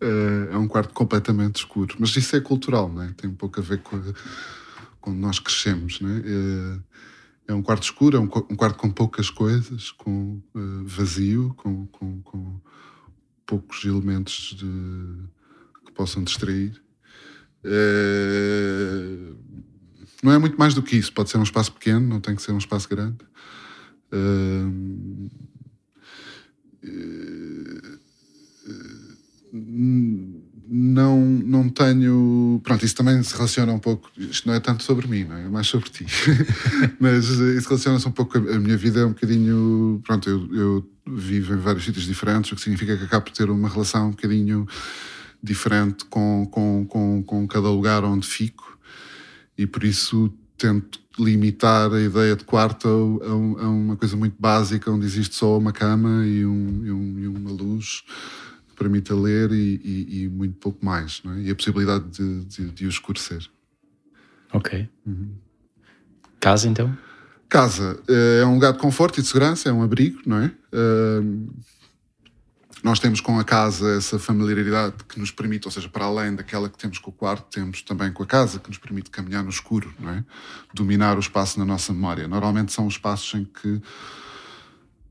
Uh, 0.00 0.50
é 0.54 0.56
um 0.56 0.66
quarto 0.66 0.94
completamente 0.94 1.56
escuro. 1.56 1.96
Mas 1.98 2.16
isso 2.16 2.34
é 2.36 2.40
cultural, 2.40 2.88
não 2.88 3.02
é? 3.02 3.12
Tem 3.16 3.28
um 3.28 3.34
pouco 3.34 3.60
a 3.60 3.62
ver 3.62 3.82
com, 3.82 3.96
a, 3.96 5.10
nós 5.10 5.38
crescemos, 5.38 6.00
não 6.00 6.10
é? 6.10 6.18
Uh, 6.18 6.82
é 7.48 7.54
um 7.54 7.62
quarto 7.62 7.84
escuro, 7.84 8.16
é 8.16 8.20
um, 8.20 8.26
quarto 8.28 8.78
com 8.78 8.90
poucas 8.90 9.30
coisas, 9.30 9.92
com 9.92 10.42
uh, 10.54 10.84
vazio, 10.84 11.54
com, 11.56 11.86
com, 11.86 12.20
com, 12.22 12.60
poucos 13.46 13.84
elementos 13.84 14.56
de, 14.58 14.66
que 15.84 15.92
possam 15.92 16.24
distrair. 16.24 16.82
Uh, 17.64 19.36
não 20.22 20.32
é 20.32 20.38
muito 20.38 20.58
mais 20.58 20.74
do 20.74 20.82
que 20.82 20.96
isso. 20.96 21.12
Pode 21.12 21.30
ser 21.30 21.38
um 21.38 21.44
espaço 21.44 21.72
pequeno, 21.72 22.08
não 22.08 22.20
tem 22.20 22.34
que 22.34 22.42
ser 22.42 22.50
um 22.50 22.58
espaço 22.58 22.88
grande. 22.88 23.18
Uh, 24.12 25.30
não, 30.68 31.20
não 31.20 31.68
tenho. 31.68 32.60
Pronto, 32.62 32.84
isso 32.84 32.94
também 32.94 33.22
se 33.22 33.34
relaciona 33.34 33.72
um 33.72 33.78
pouco. 33.78 34.10
Isto 34.16 34.48
não 34.48 34.54
é 34.54 34.60
tanto 34.60 34.82
sobre 34.82 35.06
mim, 35.06 35.24
não 35.24 35.36
é? 35.36 35.44
é 35.44 35.48
mais 35.48 35.66
sobre 35.66 35.88
ti. 35.88 36.06
Mas 37.00 37.40
eh, 37.40 37.56
isso 37.56 37.68
relaciona-se 37.68 38.08
um 38.08 38.12
pouco. 38.12 38.38
A 38.38 38.58
minha 38.58 38.76
vida 38.76 39.00
é 39.00 39.04
um 39.04 39.10
bocadinho. 39.10 40.00
Pronto, 40.04 40.28
eu, 40.28 40.54
eu 40.54 40.90
vivo 41.06 41.54
em 41.54 41.58
vários 41.58 41.84
sítios 41.84 42.04
diferentes, 42.04 42.50
o 42.52 42.56
que 42.56 42.60
significa 42.60 42.96
que 42.96 43.04
acabo 43.04 43.26
por 43.26 43.32
ter 43.32 43.48
uma 43.48 43.68
relação 43.68 44.08
um 44.08 44.10
bocadinho 44.10 44.66
diferente 45.42 46.04
com, 46.06 46.46
com, 46.50 46.86
com, 46.88 47.22
com 47.22 47.46
cada 47.46 47.68
lugar 47.68 48.04
onde 48.04 48.26
fico 48.26 48.78
e 49.56 49.66
por 49.66 49.84
isso 49.84 50.32
tento 50.58 50.98
limitar 51.18 51.92
a 51.92 52.00
ideia 52.00 52.34
de 52.34 52.44
quarto 52.44 53.20
a, 53.22 53.30
a, 53.64 53.68
uma 53.68 53.96
coisa 53.96 54.16
muito 54.16 54.36
básica 54.38 54.90
onde 54.90 55.06
existe 55.06 55.34
só 55.34 55.56
uma 55.56 55.72
cama 55.72 56.26
e, 56.26 56.44
um, 56.44 56.84
e, 56.84 56.90
um, 56.90 57.18
e 57.20 57.28
uma 57.28 57.50
luz 57.50 58.02
permita 58.76 59.14
ler 59.14 59.50
e, 59.50 59.80
e, 59.82 60.22
e, 60.22 60.28
muito 60.28 60.54
pouco 60.58 60.84
mais, 60.84 61.22
é? 61.24 61.40
e 61.40 61.50
a 61.50 61.54
possibilidade 61.54 62.04
de, 62.10 62.44
de, 62.44 62.70
de 62.70 62.86
o 62.86 62.88
escurecer. 62.88 63.48
Ok. 64.52 64.88
Uhum. 65.04 65.34
Casa, 66.38 66.68
então? 66.68 66.96
Casa 67.48 67.98
uh, 68.08 68.42
é 68.42 68.46
um 68.46 68.54
lugar 68.54 68.72
de 68.72 68.78
conforto 68.78 69.18
e 69.18 69.22
de 69.22 69.28
segurança, 69.28 69.68
é 69.68 69.72
um 69.72 69.82
abrigo, 69.82 70.20
não 70.26 70.38
é? 70.38 70.52
Uh, 70.72 71.48
nós 72.82 73.00
temos 73.00 73.20
com 73.20 73.38
a 73.38 73.44
casa 73.44 73.96
essa 73.96 74.18
familiaridade 74.18 74.94
que 75.08 75.18
nos 75.18 75.32
permite, 75.32 75.66
ou 75.66 75.72
seja, 75.72 75.88
para 75.88 76.04
além 76.04 76.34
daquela 76.36 76.68
que 76.68 76.78
temos 76.78 76.98
com 76.98 77.10
o 77.10 77.12
quarto, 77.12 77.46
temos 77.50 77.82
também 77.82 78.12
com 78.12 78.22
a 78.22 78.26
casa 78.26 78.60
que 78.60 78.68
nos 78.68 78.78
permite 78.78 79.10
caminhar 79.10 79.42
no 79.42 79.50
escuro, 79.50 79.92
não 79.98 80.10
é? 80.10 80.24
Dominar 80.72 81.16
o 81.16 81.20
espaço 81.20 81.58
na 81.58 81.64
nossa 81.64 81.92
memória. 81.92 82.28
Normalmente 82.28 82.72
são 82.72 82.86
os 82.86 82.94
espaços 82.94 83.34
em 83.34 83.44
que 83.44 83.82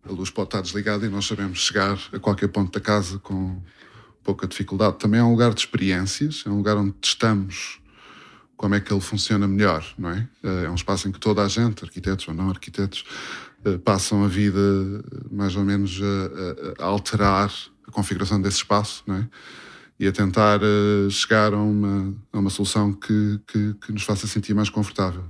a 0.07 0.11
luz 0.11 0.29
pode 0.29 0.47
estar 0.47 0.61
desligada 0.61 1.05
e 1.05 1.09
nós 1.09 1.25
sabemos 1.25 1.59
chegar 1.59 1.97
a 2.13 2.19
qualquer 2.19 2.47
ponto 2.47 2.71
da 2.71 2.83
casa 2.83 3.19
com 3.19 3.61
pouca 4.23 4.47
dificuldade. 4.47 4.97
Também 4.97 5.19
é 5.19 5.23
um 5.23 5.31
lugar 5.31 5.53
de 5.53 5.59
experiências, 5.59 6.43
é 6.45 6.49
um 6.49 6.57
lugar 6.57 6.77
onde 6.77 6.93
testamos 6.93 7.79
como 8.57 8.73
é 8.73 8.79
que 8.79 8.91
ele 8.91 9.01
funciona 9.01 9.47
melhor, 9.47 9.85
não 9.97 10.09
é? 10.09 10.27
É 10.63 10.69
um 10.69 10.75
espaço 10.75 11.07
em 11.07 11.11
que 11.11 11.19
toda 11.19 11.43
a 11.43 11.47
gente, 11.47 11.83
arquitetos 11.83 12.27
ou 12.27 12.33
não 12.33 12.49
arquitetos, 12.49 13.03
eh, 13.65 13.77
passam 13.77 14.23
a 14.23 14.27
vida 14.27 14.59
mais 15.29 15.55
ou 15.55 15.63
menos 15.63 15.99
a, 16.79 16.83
a 16.83 16.85
alterar 16.85 17.51
a 17.87 17.91
configuração 17.91 18.41
desse 18.41 18.57
espaço, 18.57 19.03
não 19.05 19.15
é? 19.15 19.27
E 19.99 20.07
a 20.07 20.11
tentar 20.11 20.61
eh, 20.61 21.09
chegar 21.09 21.53
a 21.53 21.57
uma, 21.57 22.13
a 22.31 22.39
uma 22.39 22.49
solução 22.49 22.93
que, 22.93 23.39
que, 23.45 23.73
que 23.73 23.91
nos 23.91 24.03
faça 24.03 24.25
sentir 24.27 24.53
mais 24.53 24.69
confortável. 24.69 25.25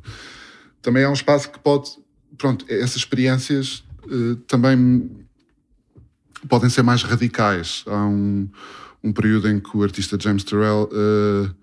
Também 0.81 1.03
é 1.03 1.09
um 1.09 1.13
espaço 1.13 1.49
que 1.49 1.59
pode, 1.59 1.91
pronto, 2.37 2.65
essas 2.69 2.97
experiências 2.97 3.83
eh, 3.87 3.94
também 4.47 5.09
podem 6.47 6.69
ser 6.69 6.83
mais 6.83 7.03
radicais. 7.03 7.83
Há 7.87 8.05
um, 8.05 8.47
um 9.03 9.11
período 9.11 9.49
em 9.49 9.59
que 9.59 9.75
o 9.75 9.83
artista 9.83 10.17
James 10.19 10.43
Turrell 10.43 10.89
uh, 10.91 11.55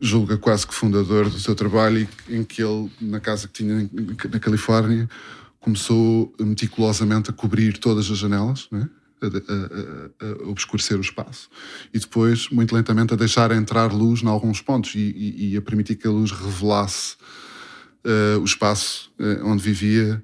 julga 0.00 0.36
quase 0.36 0.66
que 0.66 0.74
fundador 0.74 1.28
do 1.30 1.38
seu 1.38 1.54
trabalho 1.54 2.08
e 2.28 2.36
em 2.36 2.44
que 2.44 2.62
ele, 2.62 2.90
na 3.00 3.20
casa 3.20 3.48
que 3.48 3.54
tinha 3.54 3.88
na 4.30 4.38
Califórnia, 4.38 5.08
começou 5.60 6.34
meticulosamente 6.38 7.30
a 7.30 7.32
cobrir 7.32 7.78
todas 7.78 8.10
as 8.10 8.18
janelas, 8.18 8.68
né? 8.70 8.88
a, 9.22 9.26
a, 9.26 10.28
a, 10.28 10.44
a, 10.44 10.48
obscurecer 10.50 10.98
o 10.98 11.00
espaço. 11.00 11.48
E 11.92 11.98
depois, 11.98 12.50
muito 12.50 12.74
lentamente, 12.74 13.14
a 13.14 13.16
deixar 13.16 13.50
entrar 13.52 13.92
luz 13.92 14.22
em 14.22 14.28
alguns 14.28 14.60
pontos 14.60 14.94
e, 14.94 14.98
e, 14.98 15.52
e 15.52 15.56
a 15.56 15.62
permitir 15.62 15.94
que 15.96 16.06
a 16.06 16.10
luz 16.10 16.30
revelasse 16.30 17.16
uh, 18.04 18.38
o 18.40 18.44
espaço 18.44 19.10
uh, 19.18 19.46
onde 19.46 19.62
vivia 19.62 20.22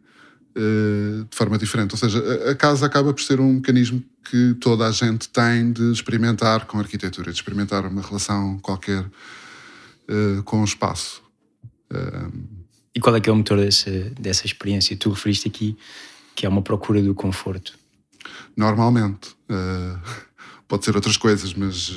eh, 0.61 1.25
de 1.31 1.35
forma 1.35 1.57
diferente. 1.57 1.93
Ou 1.93 1.97
seja, 1.97 2.19
a 2.50 2.55
casa 2.55 2.85
acaba 2.85 3.14
por 3.14 3.23
ser 3.23 3.40
um 3.40 3.55
mecanismo 3.55 4.05
que 4.31 4.55
toda 4.61 4.87
a 4.87 4.93
gente 4.93 5.26
tem 5.31 5.73
de 5.73 5.90
experimentar 5.90 6.67
com 6.67 6.76
a 6.76 6.81
arquitetura, 6.81 7.33
de 7.33 7.38
experimentar 7.38 7.87
uma 7.87 8.02
relação 8.02 8.59
qualquer 8.59 9.00
uh, 9.00 10.43
com 10.45 10.61
o 10.61 10.64
espaço. 10.64 11.23
Uh, 11.90 12.31
e 12.95 13.00
qual 13.00 13.17
é 13.17 13.21
que 13.21 13.31
é 13.31 13.33
o 13.33 13.37
motor 13.37 13.57
dessa, 13.57 13.90
dessa 14.21 14.45
experiência? 14.45 14.95
Tu 14.97 15.09
referiste 15.09 15.49
aqui 15.49 15.79
que 16.35 16.45
é 16.45 16.49
uma 16.49 16.61
procura 16.61 17.02
do 17.02 17.14
conforto. 17.14 17.73
Normalmente. 18.55 19.35
pode 20.69 20.85
ser 20.85 20.95
outras 20.95 21.17
coisas, 21.17 21.55
mas 21.55 21.97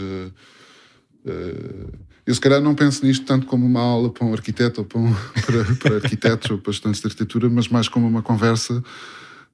eu, 2.25 2.33
se 2.33 2.39
calhar, 2.39 2.61
não 2.61 2.73
penso 2.73 3.05
nisto 3.05 3.25
tanto 3.25 3.45
como 3.45 3.65
uma 3.65 3.81
aula 3.81 4.09
para 4.09 4.25
um 4.25 4.33
arquiteto 4.33 4.81
ou 4.81 4.85
para, 4.85 4.99
um, 4.99 5.13
para, 5.45 5.75
para 5.75 5.95
arquitetos 5.95 6.51
ou 6.51 6.57
para 6.57 6.71
estudantes 6.71 7.01
de 7.01 7.07
arquitetura, 7.07 7.49
mas 7.49 7.67
mais 7.67 7.87
como 7.87 8.07
uma 8.07 8.21
conversa. 8.21 8.83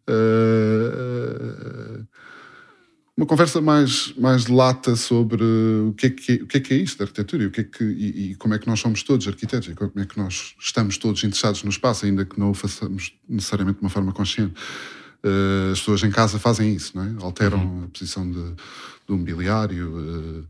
Uh, 0.07 2.05
uma 3.19 3.25
conversa 3.25 3.59
mais, 3.59 4.13
mais 4.17 4.47
lata 4.47 4.95
sobre 4.95 5.43
o 5.43 5.93
que, 5.93 6.05
é 6.05 6.09
que, 6.09 6.33
o 6.35 6.47
que 6.47 6.57
é 6.57 6.59
que 6.61 6.73
é 6.73 6.77
isso 6.77 6.97
da 6.97 7.03
arquitetura 7.03 7.43
e, 7.43 7.45
o 7.47 7.51
que 7.51 7.59
é 7.59 7.63
que, 7.65 7.83
e, 7.83 8.31
e, 8.31 8.35
como 8.35 8.53
é 8.53 8.59
que 8.59 8.65
nós 8.65 8.79
somos 8.79 9.03
todos 9.03 9.27
arquitetos 9.27 9.67
e 9.67 9.75
como 9.75 9.91
é 9.97 10.05
que 10.05 10.17
nós 10.17 10.55
estamos 10.57 10.97
todos 10.97 11.21
interessados 11.21 11.61
no 11.63 11.69
espaço, 11.69 12.05
ainda 12.05 12.23
que 12.23 12.39
não 12.39 12.51
o 12.51 12.53
façamos 12.53 13.13
necessariamente 13.27 13.79
de 13.79 13.83
uma 13.83 13.89
forma 13.89 14.13
consciente. 14.13 14.53
Uh, 15.21 15.73
as 15.73 15.79
pessoas 15.79 16.01
em 16.03 16.11
casa 16.11 16.39
fazem 16.39 16.73
isso, 16.73 16.95
não 16.95 17.03
é? 17.03 17.13
Alteram 17.21 17.59
uhum. 17.61 17.83
a 17.83 17.87
posição 17.89 18.31
de, 18.31 18.53
do 19.05 19.17
mobiliário, 19.17 19.97
uh, 19.97 20.47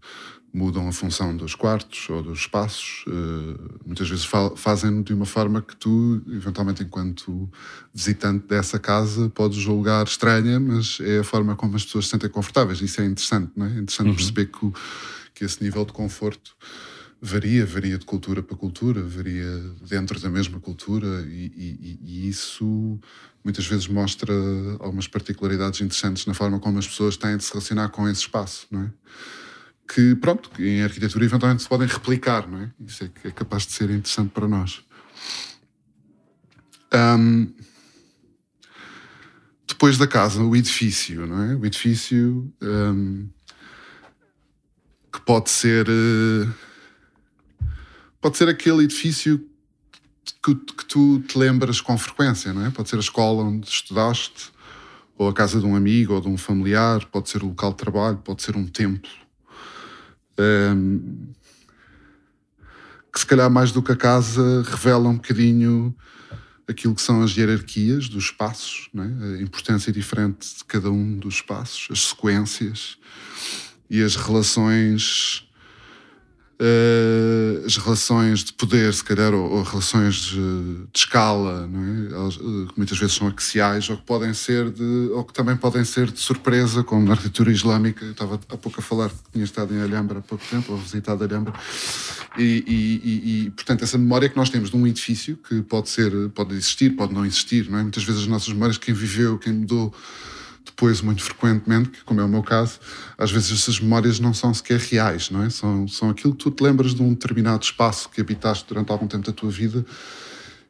mudam 0.53 0.87
a 0.87 0.91
função 0.91 1.35
dos 1.35 1.55
quartos 1.55 2.09
ou 2.09 2.23
dos 2.23 2.39
espaços. 2.39 3.03
Uh, 3.07 3.79
muitas 3.85 4.09
vezes 4.09 4.25
fa 4.25 4.51
fazem 4.55 5.01
de 5.01 5.13
uma 5.13 5.25
forma 5.25 5.61
que 5.61 5.75
tu, 5.75 6.21
eventualmente, 6.27 6.83
enquanto 6.83 7.49
visitante 7.93 8.47
dessa 8.47 8.79
casa, 8.79 9.29
podes 9.29 9.57
julgar 9.57 10.05
estranha, 10.05 10.59
mas 10.59 10.99
é 11.01 11.19
a 11.19 11.23
forma 11.23 11.55
como 11.55 11.75
as 11.75 11.85
pessoas 11.85 12.05
se 12.05 12.11
sentem 12.11 12.29
confortáveis. 12.29 12.81
Isso 12.81 13.01
é 13.01 13.05
interessante, 13.05 13.51
não 13.55 13.65
é? 13.65 13.69
É 13.69 13.79
interessante 13.79 14.07
uhum. 14.07 14.15
perceber 14.15 14.45
que, 14.47 14.71
que 15.35 15.45
esse 15.45 15.63
nível 15.63 15.85
de 15.85 15.93
conforto 15.93 16.55
varia, 17.21 17.65
varia 17.65 17.97
de 17.97 18.05
cultura 18.05 18.41
para 18.41 18.55
cultura, 18.55 19.01
varia 19.03 19.61
dentro 19.87 20.19
da 20.19 20.29
mesma 20.29 20.59
cultura 20.59 21.25
e, 21.27 21.51
e, 21.55 21.99
e, 22.01 22.29
isso 22.29 22.97
muitas 23.43 23.67
vezes 23.67 23.87
mostra 23.87 24.33
algumas 24.79 25.07
particularidades 25.07 25.81
interessantes 25.81 26.25
na 26.25 26.33
forma 26.33 26.59
como 26.59 26.79
as 26.79 26.87
pessoas 26.87 27.17
têm 27.17 27.35
de 27.37 27.43
se 27.43 27.51
relacionar 27.51 27.89
com 27.89 28.07
esse 28.07 28.21
espaço, 28.21 28.67
não 28.71 28.83
é? 28.83 28.91
Que, 29.93 30.15
pronto, 30.15 30.51
em 30.61 30.83
arquitetura 30.83 31.25
eventualmente 31.25 31.63
se 31.63 31.69
podem 31.69 31.87
replicar, 31.87 32.47
não 32.47 32.61
é? 32.61 32.71
Isso 32.85 33.03
é, 33.03 33.27
é 33.27 33.31
capaz 33.31 33.65
de 33.65 33.73
ser 33.73 33.89
interessante 33.89 34.29
para 34.29 34.47
nós. 34.47 34.83
Um, 36.93 37.51
depois 39.67 39.97
da 39.97 40.05
casa, 40.07 40.43
o 40.43 40.55
edifício, 40.55 41.25
não 41.25 41.43
é? 41.43 41.55
O 41.55 41.65
edifício 41.65 42.53
um, 42.61 43.29
que 45.11 45.21
pode 45.21 45.49
ser... 45.49 45.87
Uh, 45.87 46.53
pode 48.21 48.37
ser 48.37 48.49
aquele 48.49 48.83
edifício 48.83 49.43
que, 50.43 50.53
que, 50.53 50.85
tu 50.85 51.19
te 51.21 51.37
lembras 51.37 51.81
com 51.81 51.97
frequência, 51.97 52.53
não 52.53 52.65
é? 52.65 52.69
Pode 52.69 52.89
ser 52.89 52.97
a 52.97 52.99
escola 52.99 53.43
onde 53.43 53.67
estudaste, 53.67 54.51
ou 55.17 55.27
a 55.27 55.33
casa 55.33 55.59
de 55.59 55.65
um 55.65 55.75
amigo 55.75 56.13
ou 56.13 56.21
de 56.21 56.27
um 56.27 56.37
familiar, 56.37 57.05
pode 57.05 57.29
ser 57.29 57.43
o 57.43 57.47
local 57.47 57.71
de 57.71 57.77
trabalho, 57.77 58.17
pode 58.17 58.41
ser 58.41 58.55
um 58.55 58.65
templo. 58.65 59.09
Um, 60.39 61.33
que 63.11 63.19
se 63.19 63.25
calhar 63.25 63.49
mais 63.49 63.71
do 63.71 63.83
que 63.83 63.91
a 63.91 63.95
casa 63.95 64.63
revela 64.63 65.09
um 65.09 65.15
bocadinho 65.15 65.93
aquilo 66.67 66.93
que 66.93 67.01
são 67.01 67.21
as 67.23 67.35
hierarquias 67.35 68.07
dos 68.07 68.25
espaços, 68.25 68.89
é? 68.95 69.39
a 69.39 69.41
importância 69.41 69.91
diferente 69.91 70.57
de 70.57 70.63
cada 70.63 70.91
um 70.91 71.17
dos 71.17 71.35
espaços, 71.35 71.87
as 71.91 72.09
sequências 72.09 72.97
e 73.89 74.03
as 74.03 74.15
relações 74.15 75.48
as 77.65 77.77
relações 77.77 78.43
de 78.43 78.51
poder, 78.51 78.93
se 78.93 79.03
calhar, 79.03 79.33
ou, 79.33 79.49
ou 79.49 79.63
relações 79.63 80.15
de, 80.15 80.35
de, 80.35 80.87
escala, 80.93 81.69
é? 81.71 82.13
Elas, 82.13 82.35
uh, 82.35 82.67
que 82.67 82.73
muitas 82.75 82.97
vezes 82.97 83.15
são 83.15 83.27
axiais, 83.27 83.89
ou 83.89 83.95
que 83.95 84.03
podem 84.03 84.33
ser 84.33 84.69
de, 84.69 85.09
ou 85.13 85.23
que 85.23 85.31
também 85.31 85.55
podem 85.55 85.85
ser 85.85 86.11
de 86.11 86.19
surpresa, 86.19 86.83
como 86.83 87.05
na 87.05 87.13
arquitetura 87.13 87.51
islâmica. 87.51 88.03
Eu 88.03 88.11
estava 88.11 88.39
há 88.49 88.57
pouco 88.57 88.79
a 88.79 88.83
falar 88.83 89.09
que 89.09 89.31
tinha 89.31 89.45
estado 89.45 89.73
em 89.73 89.81
Alhambra 89.81 90.19
há 90.19 90.21
pouco 90.21 90.43
tempo, 90.49 90.73
ou 90.73 90.77
visitado 90.77 91.23
Alhambra, 91.23 91.53
e, 92.37 92.63
e, 92.67 93.01
e, 93.03 93.45
e, 93.45 93.49
portanto 93.51 93.83
essa 93.83 93.97
memória 93.97 94.27
que 94.27 94.35
nós 94.35 94.49
temos 94.49 94.69
de 94.69 94.75
um 94.75 94.85
edifício 94.85 95.37
que 95.37 95.61
pode 95.61 95.89
ser, 95.89 96.11
pode 96.29 96.53
existir, 96.55 96.89
pode 96.95 97.13
não 97.13 97.25
existir, 97.25 97.69
não 97.69 97.79
é? 97.79 97.83
Muitas 97.83 98.03
vezes 98.03 98.21
as 98.23 98.27
nossas 98.27 98.49
memórias, 98.49 98.77
quem 98.77 98.93
viveu, 98.93 99.37
quem 99.37 99.53
mudou 99.53 99.93
depois, 100.79 101.01
muito 101.01 101.21
frequentemente, 101.21 101.91
como 102.05 102.21
é 102.21 102.23
o 102.23 102.27
meu 102.29 102.41
caso, 102.41 102.79
às 103.17 103.29
vezes 103.29 103.51
essas 103.51 103.81
memórias 103.81 104.17
não 104.17 104.33
são 104.33 104.53
sequer 104.53 104.79
reais, 104.79 105.29
não 105.29 105.43
é? 105.43 105.49
São, 105.49 105.85
são 105.89 106.09
aquilo 106.09 106.33
que 106.33 106.39
tu 106.39 106.51
te 106.51 106.63
lembras 106.63 106.95
de 106.95 107.03
um 107.03 107.09
determinado 107.09 107.61
espaço 107.61 108.07
que 108.09 108.21
habitaste 108.21 108.65
durante 108.65 108.89
algum 108.89 109.05
tempo 109.05 109.25
da 109.25 109.33
tua 109.33 109.51
vida 109.51 109.85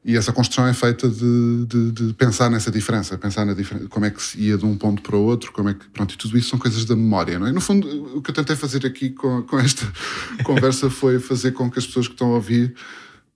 e 0.03 0.17
essa 0.17 0.33
construção 0.33 0.65
é 0.65 0.73
feita 0.73 1.07
de, 1.07 1.65
de, 1.67 1.91
de 1.91 2.13
pensar 2.13 2.49
nessa 2.49 2.71
diferença, 2.71 3.17
pensar 3.19 3.45
na 3.45 3.53
diferença, 3.53 3.87
como 3.87 4.05
é 4.05 4.09
que 4.09 4.23
se 4.23 4.39
ia 4.41 4.57
de 4.57 4.65
um 4.65 4.75
ponto 4.75 5.03
para 5.03 5.15
o 5.15 5.21
outro, 5.21 5.51
como 5.51 5.69
é 5.69 5.75
que, 5.75 5.87
pronto, 5.89 6.15
e 6.15 6.17
tudo 6.17 6.37
isso 6.37 6.49
são 6.49 6.57
coisas 6.57 6.85
da 6.85 6.95
memória, 6.95 7.37
não 7.37 7.45
é? 7.45 7.51
No 7.51 7.61
fundo, 7.61 8.17
o 8.17 8.21
que 8.21 8.31
eu 8.31 8.33
tentei 8.33 8.55
fazer 8.55 8.83
aqui 8.87 9.11
com, 9.11 9.43
com 9.43 9.59
esta 9.59 9.85
conversa 10.43 10.89
foi 10.89 11.19
fazer 11.19 11.51
com 11.51 11.69
que 11.69 11.77
as 11.77 11.85
pessoas 11.85 12.07
que 12.07 12.13
estão 12.13 12.31
a 12.31 12.35
ouvir 12.35 12.73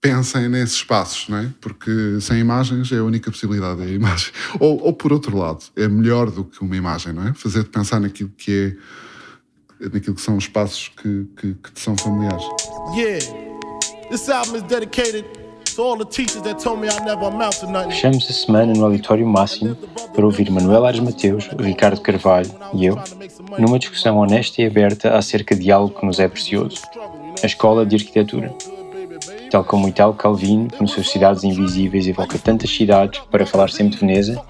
pensem 0.04 0.50
nesses 0.50 0.76
espaços, 0.76 1.30
não 1.30 1.38
é? 1.38 1.48
Porque 1.62 2.20
sem 2.20 2.38
imagens 2.38 2.92
é 2.92 2.98
a 2.98 3.02
única 3.02 3.30
possibilidade, 3.30 3.80
é 3.80 3.86
a 3.86 3.88
imagem. 3.88 4.32
Ou, 4.60 4.78
ou 4.84 4.92
por 4.92 5.14
outro 5.14 5.34
lado, 5.34 5.64
é 5.74 5.88
melhor 5.88 6.30
do 6.30 6.44
que 6.44 6.60
uma 6.60 6.76
imagem, 6.76 7.14
não 7.14 7.26
é? 7.26 7.32
Fazer-te 7.32 7.70
pensar 7.70 7.98
naquilo 8.00 8.30
que 8.36 8.76
é, 9.80 9.84
naquilo 9.86 10.14
que 10.14 10.20
são 10.20 10.36
os 10.36 10.44
espaços 10.44 10.88
que, 10.88 11.26
que, 11.34 11.54
que 11.54 11.72
te 11.72 11.80
são 11.80 11.96
familiares. 11.96 12.44
Yeah, 12.94 13.24
this 14.10 14.28
album 14.28 14.56
is 14.56 14.62
dedicated 14.64 15.24
Fechamos 17.88 18.30
a 18.30 18.32
semana 18.32 18.72
no 18.74 18.84
Auditório 18.84 19.26
Máximo 19.26 19.74
para 20.14 20.24
ouvir 20.24 20.48
Manuel 20.48 20.84
Ares 20.84 21.00
Mateus, 21.00 21.48
Ricardo 21.58 22.00
Carvalho 22.00 22.48
e 22.74 22.86
eu 22.86 22.96
numa 23.58 23.76
discussão 23.76 24.18
honesta 24.18 24.62
e 24.62 24.66
aberta 24.66 25.16
acerca 25.16 25.56
de 25.56 25.72
algo 25.72 25.98
que 25.98 26.06
nos 26.06 26.20
é 26.20 26.28
precioso, 26.28 26.80
a 27.42 27.46
Escola 27.46 27.84
de 27.84 27.96
Arquitetura. 27.96 28.54
Tal 29.54 29.62
como 29.62 29.86
Italo 29.86 30.14
Calvino, 30.14 30.66
que 30.66 30.82
no 30.82 30.88
seus 30.88 31.08
Cidades 31.08 31.44
Invisíveis 31.44 32.08
evoca 32.08 32.36
tantas 32.36 32.68
cidades 32.74 33.20
para 33.30 33.46
falar 33.46 33.70
sempre 33.70 33.94
de 33.94 34.00
Veneza, 34.00 34.44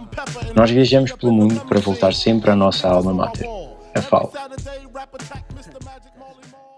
nós 0.57 0.71
viajamos 0.71 1.13
pelo 1.13 1.31
mundo 1.31 1.61
para 1.67 1.79
voltar 1.79 2.15
sempre 2.15 2.51
à 2.51 2.57
nossa 2.57 2.89
alma 2.89 3.13
mater, 3.13 3.47
a 3.95 4.01
FAL. 4.01 4.33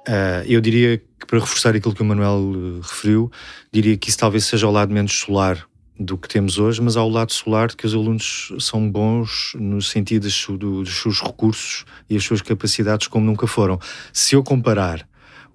Uh, 0.08 0.42
eu 0.44 0.60
diria 0.60 0.98
que, 0.98 1.24
para 1.24 1.38
reforçar 1.38 1.76
aquilo 1.76 1.94
que 1.94 2.02
o 2.02 2.04
Manuel 2.04 2.40
uh, 2.40 2.80
referiu, 2.80 3.30
diria 3.70 3.96
que 3.96 4.08
isso 4.08 4.18
talvez 4.18 4.44
seja 4.44 4.66
ao 4.66 4.72
lado 4.72 4.92
menos 4.92 5.12
solar 5.20 5.64
do 5.96 6.18
que 6.18 6.28
temos 6.28 6.58
hoje, 6.58 6.82
mas 6.82 6.96
ao 6.96 7.08
lado 7.08 7.32
solar 7.32 7.68
de 7.68 7.76
que 7.76 7.86
os 7.86 7.94
alunos 7.94 8.52
são 8.58 8.90
bons 8.90 9.52
no 9.54 9.80
sentido 9.80 10.22
dos, 10.22 10.46
dos 10.58 11.00
seus 11.00 11.22
recursos 11.22 11.84
e 12.10 12.16
as 12.16 12.24
suas 12.24 12.42
capacidades 12.42 13.06
como 13.06 13.24
nunca 13.24 13.46
foram. 13.46 13.78
Se 14.12 14.34
eu 14.34 14.42
comparar 14.42 15.06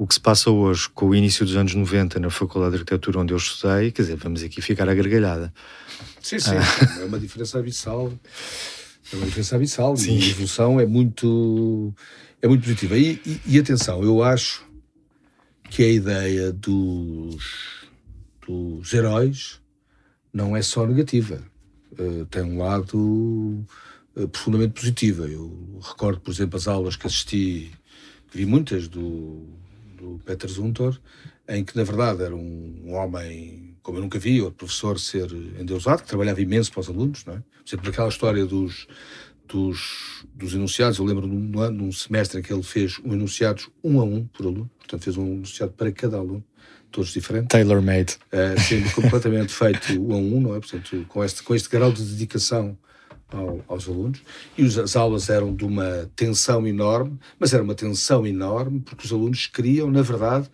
o 0.02 0.08
que 0.08 0.16
se 0.16 0.20
passa 0.20 0.50
hoje 0.50 0.90
com 0.90 1.10
o 1.10 1.16
início 1.16 1.46
dos 1.46 1.56
anos 1.56 1.76
90 1.76 2.20
na 2.20 2.32
Faculdade 2.32 2.72
de 2.72 2.78
Arquitetura 2.80 3.20
onde 3.20 3.36
eu 3.36 3.38
estudei, 3.38 3.92
quer 3.92 4.02
dizer, 4.02 4.16
vamos 4.16 4.42
aqui 4.42 4.60
ficar 4.60 4.90
a 4.90 4.96
gargalhada. 4.96 5.54
Sim, 6.20 6.40
sim, 6.40 6.56
ah. 6.56 7.02
é 7.02 7.06
uma 7.06 7.20
diferença 7.20 7.60
abissal. 7.60 8.12
É 9.14 9.16
uma 9.16 9.28
diferença 9.28 9.56
abissal 9.56 9.96
sim. 9.96 10.18
e 10.18 10.24
a 10.24 10.28
evolução 10.30 10.80
é 10.80 10.88
muito, 10.88 11.94
é 12.42 12.48
muito 12.48 12.64
positiva. 12.64 12.98
E, 12.98 13.22
e, 13.24 13.42
e, 13.46 13.60
atenção, 13.60 14.02
eu 14.02 14.24
acho 14.24 14.66
que 15.70 15.84
a 15.84 15.90
ideia 15.90 16.52
dos, 16.52 17.86
dos 18.48 18.92
heróis 18.96 19.62
não 20.34 20.58
é 20.58 20.64
só 20.64 20.84
negativa. 20.88 21.44
Uh, 21.92 22.26
tem 22.26 22.42
um 22.42 22.58
lado 22.58 23.64
uh, 24.16 24.28
profundamente 24.30 24.74
positivo. 24.74 25.28
Eu 25.28 25.80
recordo, 25.80 26.22
por 26.22 26.32
exemplo, 26.32 26.58
as 26.58 26.68
aulas 26.68 26.96
que 26.96 27.06
assisti, 27.06 27.72
vi 28.34 28.48
muitas 28.48 28.88
do 28.88 29.61
do 30.02 30.20
Peter 30.26 30.50
Zuntor, 30.50 31.00
em 31.48 31.64
que, 31.64 31.76
na 31.78 31.84
verdade, 31.84 32.24
era 32.24 32.36
um, 32.36 32.94
homem 32.94 33.78
como 33.84 33.98
eu 33.98 34.02
nunca 34.02 34.20
vi, 34.20 34.42
outro 34.42 34.58
professor 34.58 35.00
ser 35.00 35.32
endeusado, 35.60 36.04
que 36.04 36.08
trabalhava 36.08 36.40
imenso 36.42 36.72
para 36.72 36.82
os 36.82 36.90
alunos, 36.90 37.26
não 37.26 37.34
é? 37.34 37.38
Por 37.38 37.68
exemplo, 37.68 37.90
aquela 37.90 38.10
história 38.10 38.46
dos, 38.46 38.88
dos, 39.48 40.24
dos 40.36 40.54
enunciados, 40.54 41.00
eu 41.00 41.06
lembro 41.06 41.26
num, 41.26 41.72
num 41.72 41.92
semestre 41.92 42.40
em 42.40 42.44
que 42.44 42.54
ele 42.54 42.64
fez 42.64 43.00
um 43.04 43.14
enunciados 43.14 43.70
um 43.84 44.00
a 44.00 44.04
um 44.04 44.26
por 44.26 44.46
aluno, 44.46 44.70
portanto 44.78 45.04
fez 45.04 45.18
um 45.18 45.26
enunciado 45.26 45.74
para 45.74 45.92
cada 45.92 46.18
aluno, 46.18 46.44
todos 46.92 47.12
diferentes. 47.12 47.48
Tailor-made. 47.48 48.18
Uh, 48.32 48.60
sendo 48.60 48.92
completamente 48.94 49.52
feito 49.52 50.00
um 50.00 50.14
a 50.14 50.18
um, 50.18 50.42
não 50.42 50.56
é? 50.56 50.60
Portanto, 50.60 51.06
com 51.08 51.24
este, 51.24 51.42
com 51.42 51.56
este 51.56 51.70
grau 51.70 51.92
de 51.92 52.04
dedicação 52.04 52.78
ao, 53.32 53.64
aos 53.68 53.88
alunos 53.88 54.22
e 54.58 54.64
os, 54.64 54.78
as 54.78 54.96
aulas 54.96 55.30
eram 55.30 55.54
de 55.54 55.66
uma 55.66 56.10
tensão 56.16 56.68
enorme, 56.68 57.18
mas 57.40 57.54
era 57.54 57.64
uma 57.64 57.76
tensão 57.76 58.26
enorme 58.26 58.80
porque 58.82 59.06
os 59.06 59.12
alunos 59.12 59.48
queriam, 59.48 59.90
na 59.90 60.02
verdade, 60.02 60.50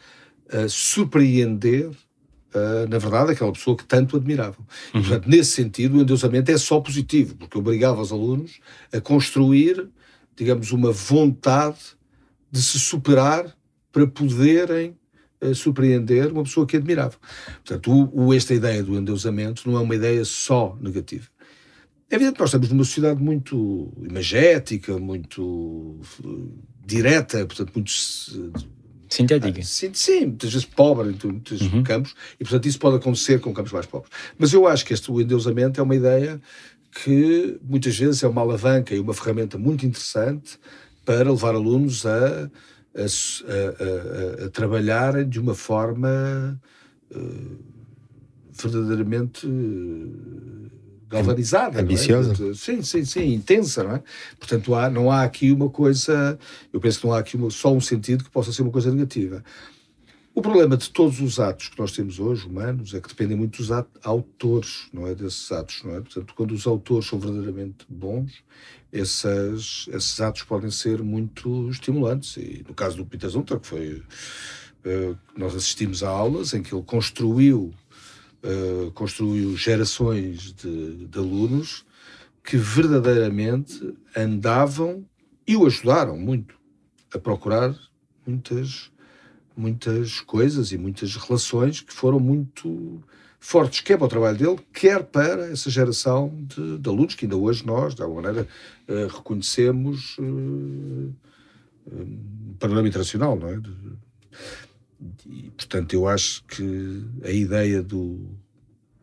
uh, 0.53 0.69
surpreender, 0.69 1.87
uh, 1.89 2.87
na 2.89 2.97
verdade, 2.97 3.31
aquela 3.31 3.51
pessoa 3.51 3.75
que 3.75 3.85
tanto 3.85 4.17
admiravam. 4.17 4.65
Uhum. 4.93 5.01
E, 5.01 5.03
portanto, 5.03 5.27
nesse 5.27 5.51
sentido, 5.51 5.97
o 5.97 6.01
endeusamento 6.01 6.51
é 6.51 6.57
só 6.57 6.79
positivo, 6.79 7.35
porque 7.35 7.57
obrigava 7.57 8.01
os 8.01 8.11
alunos 8.11 8.59
a 8.93 9.01
construir, 9.01 9.89
digamos, 10.35 10.71
uma 10.71 10.91
vontade 10.91 11.79
de 12.51 12.61
se 12.61 12.79
superar 12.79 13.55
para 13.91 14.07
poderem 14.07 14.95
uh, 15.41 15.53
surpreender 15.55 16.31
uma 16.31 16.43
pessoa 16.43 16.65
que 16.65 16.77
admiravam. 16.77 17.19
Portanto, 17.65 17.91
o, 17.91 18.27
o, 18.27 18.33
esta 18.33 18.53
ideia 18.53 18.83
do 18.83 18.95
endeusamento 18.95 19.69
não 19.69 19.77
é 19.77 19.81
uma 19.81 19.95
ideia 19.95 20.23
só 20.23 20.77
negativa. 20.79 21.27
É 22.09 22.15
evidente 22.15 22.35
que 22.35 22.39
nós 22.39 22.49
estamos 22.49 22.69
numa 22.69 22.83
sociedade 22.85 23.21
muito 23.21 23.91
imagética, 24.01 24.97
muito 24.97 25.99
uh, 26.23 26.63
direta, 26.85 27.45
portanto, 27.45 27.71
muito. 27.75 27.91
Sintética. 29.09 29.59
Ah, 29.61 29.63
sim, 29.63 29.93
sim, 29.93 30.25
muitas 30.25 30.51
vezes 30.51 30.65
pobre 30.65 31.09
em 31.09 31.27
muitos 31.27 31.61
uhum. 31.61 31.81
campos, 31.81 32.13
e 32.37 32.43
portanto 32.43 32.65
isso 32.65 32.77
pode 32.77 32.97
acontecer 32.97 33.39
com 33.39 33.53
campos 33.53 33.71
mais 33.71 33.85
pobres. 33.85 34.11
Mas 34.37 34.51
eu 34.51 34.67
acho 34.67 34.85
que 34.85 34.93
este, 34.93 35.09
o 35.09 35.21
endeusamento 35.21 35.79
é 35.79 35.83
uma 35.83 35.95
ideia 35.95 36.41
que 37.03 37.57
muitas 37.63 37.97
vezes 37.97 38.23
é 38.23 38.27
uma 38.27 38.41
alavanca 38.41 38.93
e 38.93 38.99
uma 38.99 39.13
ferramenta 39.13 39.57
muito 39.57 39.85
interessante 39.85 40.59
para 41.05 41.31
levar 41.31 41.55
alunos 41.55 42.05
a, 42.05 42.49
a, 42.95 44.43
a, 44.43 44.45
a, 44.45 44.49
trabalharem 44.49 45.27
de 45.27 45.39
uma 45.39 45.55
forma 45.55 46.59
uh, 47.11 47.57
verdadeiramente 48.51 49.47
uh, 49.47 50.69
galvanizada. 51.09 51.81
Ambiciosa. 51.81 52.33
É? 52.49 52.53
Sim, 52.53 52.81
sim, 52.81 53.05
sim, 53.05 53.33
intensa, 53.33 53.83
não 53.83 53.95
é? 53.95 54.03
Portanto, 54.39 54.75
há, 54.75 54.89
não 54.89 55.11
há 55.11 55.23
aqui 55.23 55.51
uma 55.51 55.69
coisa, 55.69 56.37
eu 56.71 56.79
penso 56.79 56.99
que 56.99 57.07
não 57.07 57.13
há 57.13 57.19
aqui 57.19 57.35
uma, 57.35 57.49
só 57.49 57.73
um 57.73 57.81
sentido 57.81 58.23
que 58.23 58.29
possa 58.29 58.51
ser 58.51 58.61
uma 58.61 58.71
coisa 58.71 58.91
negativa. 58.91 59.43
O 60.37 60.41
problema 60.41 60.77
de 60.77 60.91
todos 60.91 61.19
os 61.19 61.39
atos 61.39 61.67
que 61.69 61.79
nós 61.79 61.91
temos 61.91 62.19
hoje, 62.19 62.45
humanos, 62.45 62.93
é 62.93 63.01
que 63.01 63.07
dependem 63.07 63.35
muito 63.35 63.57
dos 63.57 63.71
autores, 64.03 64.87
não 64.93 65.07
é? 65.07 65.15
Desses 65.15 65.51
atos, 65.51 65.81
não 65.83 65.95
é? 65.95 66.01
Portanto, 66.01 66.31
quando 66.35 66.51
os 66.51 66.67
autores 66.67 67.07
são 67.07 67.17
verdadeiramente 67.17 67.87
bons, 67.89 68.43
esses, 68.93 69.87
esses 69.91 70.21
atos 70.21 70.43
podem 70.43 70.69
ser 70.69 71.01
muito 71.01 71.67
estimulantes. 71.71 72.37
E 72.37 72.63
no 72.67 72.75
caso 72.75 72.97
do 72.97 73.05
Peter 73.05 73.27
Zunter, 73.27 73.59
que 73.59 73.65
foi. 73.65 74.03
Uh, 74.85 75.17
nós 75.35 75.55
assistimos 75.55 76.03
a 76.03 76.09
aulas 76.09 76.53
em 76.53 76.61
que 76.61 76.73
ele 76.73 76.83
construiu, 76.83 77.73
uh, 78.43 78.91
construiu 78.91 79.55
gerações 79.55 80.53
de, 80.53 81.07
de 81.07 81.17
alunos 81.17 81.85
que 82.43 82.57
verdadeiramente 82.57 83.93
andavam 84.15 85.05
e 85.45 85.55
o 85.55 85.65
ajudaram 85.65 86.17
muito 86.17 86.55
a 87.13 87.19
procurar 87.19 87.75
muitas 88.25 88.91
muitas 89.55 90.21
coisas 90.21 90.71
e 90.71 90.77
muitas 90.77 91.15
relações 91.15 91.81
que 91.81 91.91
foram 91.91 92.19
muito 92.19 93.01
fortes, 93.39 93.81
quer 93.81 93.97
para 93.97 94.05
o 94.05 94.09
trabalho 94.09 94.37
dele, 94.37 94.59
quer 94.73 95.03
para 95.03 95.47
essa 95.47 95.69
geração 95.69 96.31
de, 96.41 96.77
de 96.77 96.89
alunos 96.89 97.15
que 97.15 97.25
ainda 97.25 97.37
hoje 97.37 97.65
nós, 97.65 97.95
de 97.95 98.01
alguma 98.01 98.21
maneira, 98.21 98.47
uh, 98.87 99.07
reconhecemos 99.07 100.17
uh, 100.19 101.13
uh, 101.87 102.17
panorama 102.59 102.87
internacional, 102.87 103.35
não 103.35 103.49
é? 103.49 103.57
De, 103.57 103.71
e, 105.29 105.51
portanto, 105.51 105.93
eu 105.93 106.07
acho 106.07 106.43
que 106.45 107.03
a 107.23 107.31
ideia 107.31 107.81
do 107.83 108.37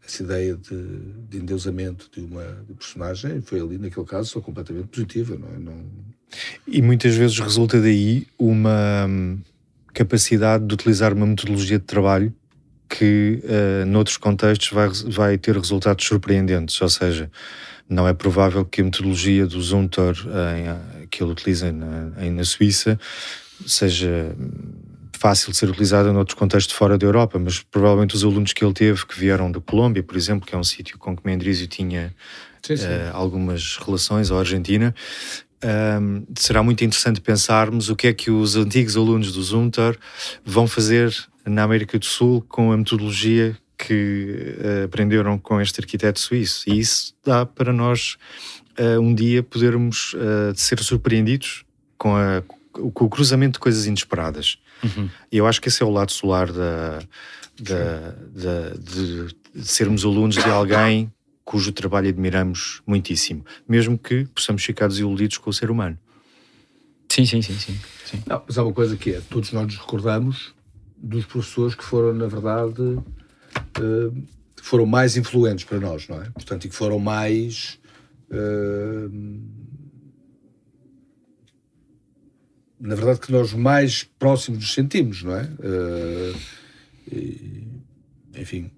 essa 0.07 0.23
ideia 0.23 0.55
de, 0.55 0.99
de 1.31 1.39
endeusamento 1.39 2.11
de 2.13 2.21
uma 2.21 2.45
de 2.69 2.75
personagem 2.75 3.41
foi 3.41 3.61
ali, 3.61 3.79
naquele 3.79 4.05
caso, 4.05 4.29
só 4.29 4.41
completamente 4.41 4.89
positiva, 4.89 5.37
não 5.37 5.49
é? 5.49 5.59
Não... 5.59 5.85
E 6.67 6.83
muitas 6.83 7.15
vezes 7.15 7.39
resulta 7.39 7.81
daí 7.81 8.27
uma 8.39 9.09
capacidade 9.95 10.67
de 10.67 10.75
utilizar 10.75 11.15
uma 11.15 11.25
metodologia 11.25 11.79
de 11.79 11.85
trabalho 11.85 12.35
que, 12.89 13.41
uh, 13.45 13.87
noutros 13.87 14.19
contextos, 14.19 14.71
vai, 14.71 14.89
vai 15.07 15.39
ter 15.39 15.57
resultados 15.57 16.05
surpreendentes. 16.05 16.81
Ou 16.83 16.89
seja, 16.89 17.31
não 17.89 18.07
é 18.07 18.13
provável 18.13 18.65
que 18.65 18.81
a 18.81 18.85
metodologia 18.85 19.47
do 19.47 19.61
Zuntor 19.63 20.15
uh, 20.27 21.07
que 21.09 21.23
ele 21.23 21.33
utiliza 21.33 21.73
na, 21.73 22.11
na 22.31 22.45
Suíça 22.45 22.99
seja 23.67 24.35
fácil 25.25 25.53
de 25.53 25.57
ser 25.57 25.71
utilizada 25.71 26.13
noutros 26.13 26.39
contextos 26.39 26.77
fora 26.77 26.99
da 26.99 27.07
Europa, 27.07 27.39
mas 27.39 27.59
provavelmente 27.63 28.15
os 28.15 28.23
alunos 28.23 28.53
que 28.53 28.63
ele 28.63 28.75
teve, 28.75 29.07
que 29.07 29.19
vieram 29.19 29.51
da 29.51 29.59
Colômbia, 29.59 30.03
por 30.03 30.19
exemplo, 30.19 30.47
que 30.47 30.55
é 30.55 30.59
um 30.59 30.63
sítio 30.63 30.99
com 30.99 31.17
que 31.17 31.23
Mendrisio 31.25 31.67
tinha 31.67 32.15
sim, 32.61 32.77
sim. 32.77 32.85
Uh, 32.85 33.11
algumas 33.15 33.79
relações, 33.79 34.31
ou 34.31 34.39
Argentina, 34.39 34.95
um, 35.65 36.27
será 36.37 36.63
muito 36.63 36.85
interessante 36.85 37.23
pensarmos 37.23 37.89
o 37.89 37.97
que 37.97 38.09
é 38.09 38.13
que 38.13 38.31
os 38.31 38.55
antigos 38.55 38.99
alunos 38.99 39.33
do 39.33 39.43
Zunter 39.43 39.99
vão 40.45 40.67
fazer 40.67 41.11
na 41.47 41.63
América 41.63 41.99
do 41.99 42.05
Sul 42.05 42.45
com 42.47 42.71
a 42.71 42.77
metodologia 42.77 43.57
que 43.79 44.59
uh, 44.59 44.85
aprenderam 44.85 45.39
com 45.39 45.59
este 45.59 45.81
arquiteto 45.81 46.21
suíço. 46.21 46.69
E 46.69 46.79
isso 46.79 47.15
dá 47.25 47.47
para 47.47 47.73
nós 47.73 48.19
uh, 48.79 49.01
um 49.01 49.15
dia 49.15 49.43
podermos 49.43 50.13
uh, 50.13 50.55
ser 50.55 50.81
surpreendidos 50.81 51.65
com, 51.97 52.15
a, 52.15 52.43
com, 52.71 53.07
o 53.07 53.09
cruzamento 53.09 53.55
de 53.55 53.61
coisas 53.61 53.87
inesperadas. 53.87 54.59
Uhum. 54.85 55.09
E 55.33 55.39
eu 55.39 55.47
acho 55.47 55.61
que 55.61 55.69
esse 55.69 55.83
é 55.83 55.87
o 55.87 55.91
lado 55.91 56.13
solar 56.13 56.53
da, 56.53 56.99
da, 57.61 58.11
da 58.35 58.71
de, 58.79 59.27
de 59.55 59.67
sermos 59.67 60.05
alunos 60.05 60.37
de 60.37 60.51
alguém 60.51 61.13
cujo 61.45 61.73
trabalho 61.73 62.09
admiramos 62.09 62.81
muitíssimo, 62.87 63.45
mesmo 63.69 63.99
que 63.99 64.25
possamos 64.27 64.65
ficar 64.65 64.89
desiludidos 64.89 65.39
com 65.39 65.51
o 65.51 65.53
ser 65.53 65.71
humano. 65.71 65.99
Sim, 67.09 67.27
sim, 67.27 67.43
sim, 67.43 67.59
sim. 67.59 67.79
sim. 68.05 68.23
Não, 68.27 68.43
mas 68.47 68.57
há 68.59 68.65
uma 68.65 68.73
coisa 68.73 68.97
que 68.97 69.11
é, 69.11 69.21
todos 69.29 69.53
nós 69.53 69.67
nos 69.67 69.77
recordamos 69.77 70.55
dos 70.97 71.27
professores 71.27 71.75
que 71.75 71.85
foram, 71.85 72.15
na 72.15 72.27
verdade, 72.27 72.81
uh, 72.81 74.25
foram 74.63 74.87
mais 74.87 75.17
influentes 75.17 75.65
para 75.65 75.79
nós, 75.79 76.09
não 76.09 76.21
é? 76.21 76.31
Portanto, 76.31 76.65
e 76.65 76.69
que 76.69 76.75
foram 76.75 76.99
mais... 76.99 77.79
Uh, 78.31 79.13
na 82.85 82.95
verdade, 82.95 83.19
que 83.19 83.33
nós 83.33 83.55
mais 83.55 84.05
próximos 84.05 84.61
nos 84.61 84.75
sentimos, 84.75 85.23
não 85.23 85.35
é? 85.35 85.45
Uh, 85.45 86.39
e, 87.11 87.67
enfim, 88.37 88.71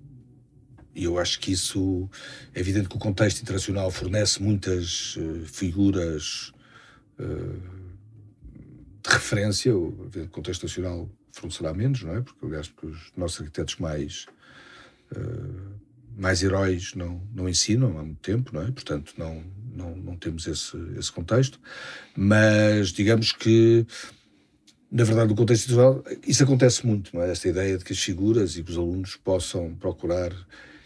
eu 0.94 1.18
acho 1.18 1.40
que 1.40 1.50
isso 1.50 2.08
é 2.54 2.60
evidente 2.60 2.88
que 2.88 2.94
o 2.94 3.00
contexto 3.00 3.42
internacional 3.42 3.90
fornece 3.90 4.40
muitas 4.40 5.16
uh, 5.16 5.44
figuras 5.46 6.52
uh, 7.18 7.60
de 9.02 9.10
referência. 9.10 9.76
O 9.76 10.08
contexto 10.30 10.62
nacional 10.62 11.10
fornecerá 11.32 11.74
menos, 11.74 12.04
não 12.04 12.14
é? 12.14 12.20
Porque, 12.20 12.46
aliás, 12.46 12.68
porque 12.68 12.86
os 12.86 13.12
nossos 13.16 13.40
arquitetos 13.40 13.74
mais, 13.76 14.26
mais 16.16 16.44
heróis 16.44 16.94
não, 16.94 17.20
não 17.34 17.48
ensinam 17.48 17.98
há 17.98 18.04
muito 18.04 18.20
tempo, 18.20 18.54
não 18.54 18.62
é? 18.62 18.70
Portanto, 18.70 19.14
não, 19.18 19.44
não, 19.76 19.94
não 19.96 20.16
temos 20.16 20.46
esse, 20.46 20.76
esse 20.98 21.12
contexto. 21.12 21.60
Mas, 22.16 22.88
digamos 22.88 23.32
que 23.32 23.86
na 24.90 25.04
verdade, 25.04 25.28
no 25.28 25.34
contexto 25.34 25.64
internacional, 25.64 26.04
isso 26.26 26.42
acontece 26.44 26.86
muito, 26.86 27.14
não 27.14 27.22
é? 27.22 27.30
Esta 27.30 27.48
ideia 27.48 27.76
de 27.76 27.84
que 27.84 27.92
as 27.92 27.98
figuras 27.98 28.56
e 28.56 28.62
que 28.62 28.70
os 28.70 28.78
alunos 28.78 29.16
possam 29.16 29.74
procurar 29.74 30.32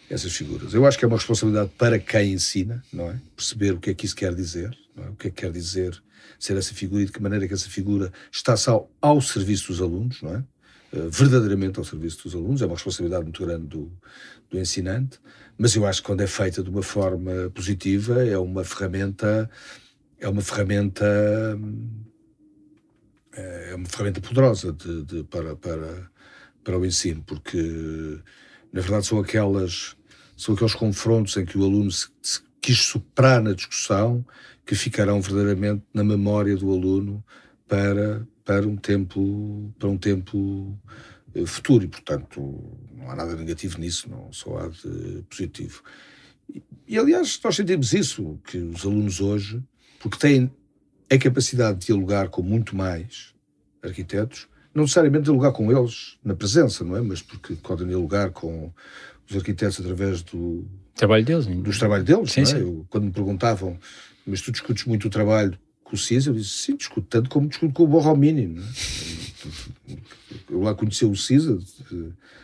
essas 0.09 0.33
figuras. 0.33 0.75
Eu 0.75 0.85
acho 0.87 0.99
que 0.99 1.05
é 1.05 1.09
uma 1.09 1.17
responsabilidade 1.17 1.71
para 1.79 1.99
quem 1.99 2.33
ensina, 2.33 2.83
não 2.93 3.11
é? 3.11 3.21
Perceber 3.37 3.73
o 3.73 3.79
que 3.79 3.91
é 3.91 3.95
que 3.95 4.07
isso 4.07 4.17
quer 4.17 4.35
dizer, 4.35 4.77
é? 4.97 5.09
o 5.09 5.15
que 5.15 5.29
é 5.29 5.31
que 5.31 5.43
quer 5.43 5.53
dizer 5.53 6.03
ser 6.39 6.57
essa 6.57 6.75
figura 6.75 7.03
e 7.03 7.07
de 7.07 7.13
que 7.13 7.23
maneira 7.23 7.47
que 7.47 7.55
essa 7.55 7.69
figura 7.69 8.11
está 8.33 8.55
ao, 8.67 8.91
ao 9.01 9.21
serviço 9.21 9.69
dos 9.69 9.81
alunos, 9.81 10.23
não 10.23 10.35
é? 10.35 10.45
Uh, 10.93 11.09
verdadeiramente 11.09 11.79
ao 11.79 11.85
serviço 11.85 12.25
dos 12.25 12.35
alunos, 12.35 12.63
é 12.63 12.67
uma 12.67 12.75
responsabilidade 12.75 13.23
muito 13.23 13.45
grande 13.45 13.67
do, 13.67 13.93
do 14.51 14.59
ensinante, 14.59 15.21
mas 15.57 15.77
eu 15.77 15.87
acho 15.87 16.01
que 16.01 16.07
quando 16.07 16.23
é 16.23 16.27
feita 16.27 16.63
de 16.63 16.71
uma 16.71 16.83
forma 16.83 17.51
positiva 17.55 18.27
é 18.27 18.37
uma 18.37 18.65
ferramenta, 18.65 19.49
é 20.19 20.29
uma 20.29 20.43
ferramenta, 20.43 21.07
é 23.33 23.75
uma 23.75 23.87
ferramenta 23.87 24.21
poderosa 24.21 24.73
de, 24.73 25.05
de, 25.05 25.25
para, 25.25 25.55
para, 25.55 26.11
para 26.65 26.79
o 26.79 26.85
ensino, 26.85 27.23
porque 27.25 28.19
na 28.73 28.81
verdade 28.81 29.07
são 29.07 29.21
aquelas 29.21 29.97
são 30.37 30.55
aqueles 30.55 30.75
confrontos 30.75 31.37
em 31.37 31.45
que 31.45 31.59
o 31.59 31.63
aluno 31.63 31.91
se, 31.93 32.09
se 32.23 32.41
quis 32.61 32.79
superar 32.79 33.43
na 33.43 33.53
discussão 33.53 34.25
que 34.65 34.75
ficarão 34.75 35.21
verdadeiramente 35.21 35.85
na 35.93 36.03
memória 36.03 36.57
do 36.57 36.73
aluno 36.73 37.23
para, 37.69 38.27
para 38.45 38.67
um 38.67 38.77
tempo 38.77 39.73
para 39.79 39.89
um 39.89 39.97
tempo 39.97 40.79
eh, 41.35 41.47
futuro 41.47 41.85
e 41.85 41.89
portanto 41.89 42.41
não 42.93 43.11
há 43.11 43.17
nada 43.17 43.35
negativo 43.37 43.79
nisso 43.79 44.09
não 44.09 44.33
só 44.33 44.59
há 44.59 44.69
de 44.69 45.23
positivo 45.29 45.83
e, 46.49 46.63
e 46.87 46.99
aliás 46.99 47.39
nós 47.43 47.57
sentimos 47.57 47.93
isso 47.93 48.39
que 48.45 48.59
os 48.59 48.85
alunos 48.85 49.21
hoje 49.21 49.63
porque 49.99 50.19
têm 50.19 50.51
a 51.11 51.19
capacidade 51.19 51.79
de 51.79 51.87
dialogar 51.87 52.29
com 52.29 52.43
muito 52.43 52.77
mais 52.77 53.35
arquitetos 53.83 54.49
não 54.75 54.83
necessariamente 54.83 55.25
dialogar 55.25 55.53
com 55.53 55.71
eles 55.71 56.19
na 56.25 56.35
presença 56.35 56.85
não 56.85 56.97
é 56.97 57.01
mas 57.01 57.23
porque 57.23 57.55
podem 57.55 57.87
dialogar 57.87 58.31
com 58.31 58.73
os 59.29 59.37
arquitetos 59.37 59.81
através 59.81 60.23
do 60.23 60.67
trabalho 61.01 61.25
deles, 61.25 61.47
dos 61.47 61.79
trabalhos 61.79 62.05
deles. 62.05 62.33
Sim, 62.33 62.43
é? 62.43 62.45
sim. 62.45 62.59
Eu, 62.59 62.87
quando 62.91 63.05
me 63.05 63.13
perguntavam, 63.13 63.79
mas 64.27 64.43
tu 64.43 64.53
discutes 64.53 64.85
muito 64.85 65.07
o 65.07 65.11
trabalho 65.11 65.59
com 65.91 65.97
o 65.97 65.99
CISA, 65.99 66.31
eu 66.31 66.35
disse, 66.35 66.51
sim, 66.51 66.77
discuto 66.77 67.07
tanto 67.09 67.29
como 67.29 67.49
discuto 67.49 67.75
com 67.75 67.83
o 67.83 67.87
Borromini. 67.87 68.61
É? 69.89 69.97
Eu 70.49 70.61
lá 70.61 70.75
conheci 70.75 71.05
o 71.05 71.17
CISA, 71.17 71.59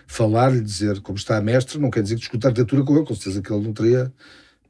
falar-lhe, 0.06 0.60
dizer 0.60 1.00
como 1.00 1.16
está 1.16 1.36
a 1.36 1.40
mestre, 1.40 1.78
não 1.78 1.90
quer 1.90 2.02
dizer 2.02 2.16
que 2.16 2.20
discuta 2.20 2.48
arquitetura 2.48 2.82
com 2.82 2.96
ele, 2.96 3.06
com 3.06 3.14
certeza 3.14 3.40
que 3.40 3.52
ele 3.52 3.64
não 3.64 3.72
teria 3.72 4.12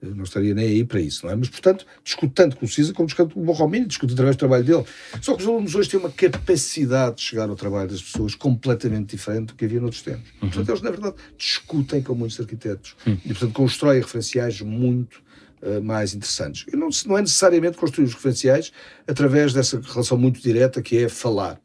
não 0.03 0.25
estaria 0.25 0.55
nem 0.55 0.67
aí 0.67 0.85
para 0.85 1.01
isso, 1.01 1.25
não 1.25 1.33
é? 1.33 1.37
Mas, 1.37 1.49
portanto, 1.49 1.87
discute 2.05 2.33
tanto 2.35 2.57
com 2.57 2.67
o 2.67 2.69
CISA 2.69 2.93
como 2.93 3.07
discute 3.07 3.35
com 3.35 3.41
o 3.41 3.45
Borromini, 3.45 3.87
discute 3.87 4.13
através 4.13 4.37
do 4.37 4.39
trabalho 4.39 4.65
dele. 4.65 4.85
Só 5.21 5.35
que 5.35 5.43
os 5.43 5.49
alunos 5.49 5.75
hoje 5.75 5.89
têm 5.89 5.99
uma 5.99 6.11
capacidade 6.11 7.17
de 7.17 7.23
chegar 7.23 7.49
ao 7.49 7.57
trabalho 7.57 7.89
das 7.89 8.03
pessoas 8.03 8.35
completamente 8.35 9.17
diferente 9.17 9.47
do 9.49 9.55
que 9.55 9.65
havia 9.65 9.81
noutros 9.81 10.03
tempos. 10.03 10.31
Uhum. 10.35 10.51
Portanto, 10.51 10.69
eles, 10.69 10.83
na 10.83 10.91
verdade, 10.91 11.17
discutem 11.39 12.03
com 12.03 12.15
muitos 12.15 12.39
arquitetos 12.39 12.95
uhum. 13.07 13.19
e, 13.25 13.29
portanto, 13.29 13.53
constroem 13.53 14.01
referenciais 14.01 14.61
muito 14.61 15.23
uh, 15.67 15.83
mais 15.83 16.15
interessantes. 16.15 16.65
E 16.73 16.77
não, 16.77 16.89
não 17.07 17.19
é 17.19 17.21
necessariamente 17.21 17.77
construir 17.77 18.07
os 18.07 18.15
referenciais 18.15 18.73
através 19.07 19.53
dessa 19.53 19.81
relação 19.81 20.17
muito 20.17 20.41
direta 20.41 20.81
que 20.81 20.97
é 20.99 21.09
falar 21.09 21.61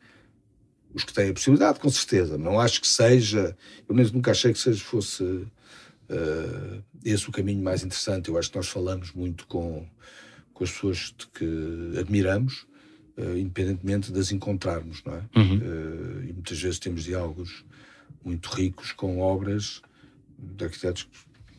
os 0.94 1.04
que 1.04 1.14
têm 1.14 1.30
a 1.30 1.34
possibilidade, 1.34 1.80
com 1.80 1.90
certeza. 1.90 2.38
Não 2.38 2.60
acho 2.60 2.82
que 2.82 2.88
seja, 2.88 3.56
eu 3.88 3.96
nem 3.96 4.06
nunca 4.12 4.32
achei 4.32 4.52
que 4.52 4.60
seja 4.60 4.84
fosse 4.84 5.24
uh, 5.24 6.84
esse 7.04 7.30
o 7.30 7.32
caminho 7.32 7.64
mais 7.64 7.84
interessante. 7.84 8.30
Eu 8.30 8.38
acho 8.38 8.50
que 8.50 8.58
nós 8.58 8.68
falamos 8.68 9.12
muito 9.14 9.48
com, 9.48 9.88
com 10.54 10.64
as 10.64 10.72
pessoas 10.72 11.16
que 11.34 11.98
admiramos, 12.00 12.68
uh, 13.18 13.38
independentemente 13.38 14.12
de 14.12 14.20
as 14.20 14.32
encontrarmos, 14.32 15.02
não 15.06 15.14
é? 15.14 15.24
Uhum. 15.36 15.58
Uh, 15.58 16.24
e 16.24 16.34
muitas 16.34 16.62
vezes 16.62 16.80
temos 16.80 17.04
diálogos 17.04 17.64
muito 18.24 18.50
ricos 18.50 18.92
com 18.92 19.20
obras 19.20 19.82
de 20.38 20.64
arquitetos 20.64 21.08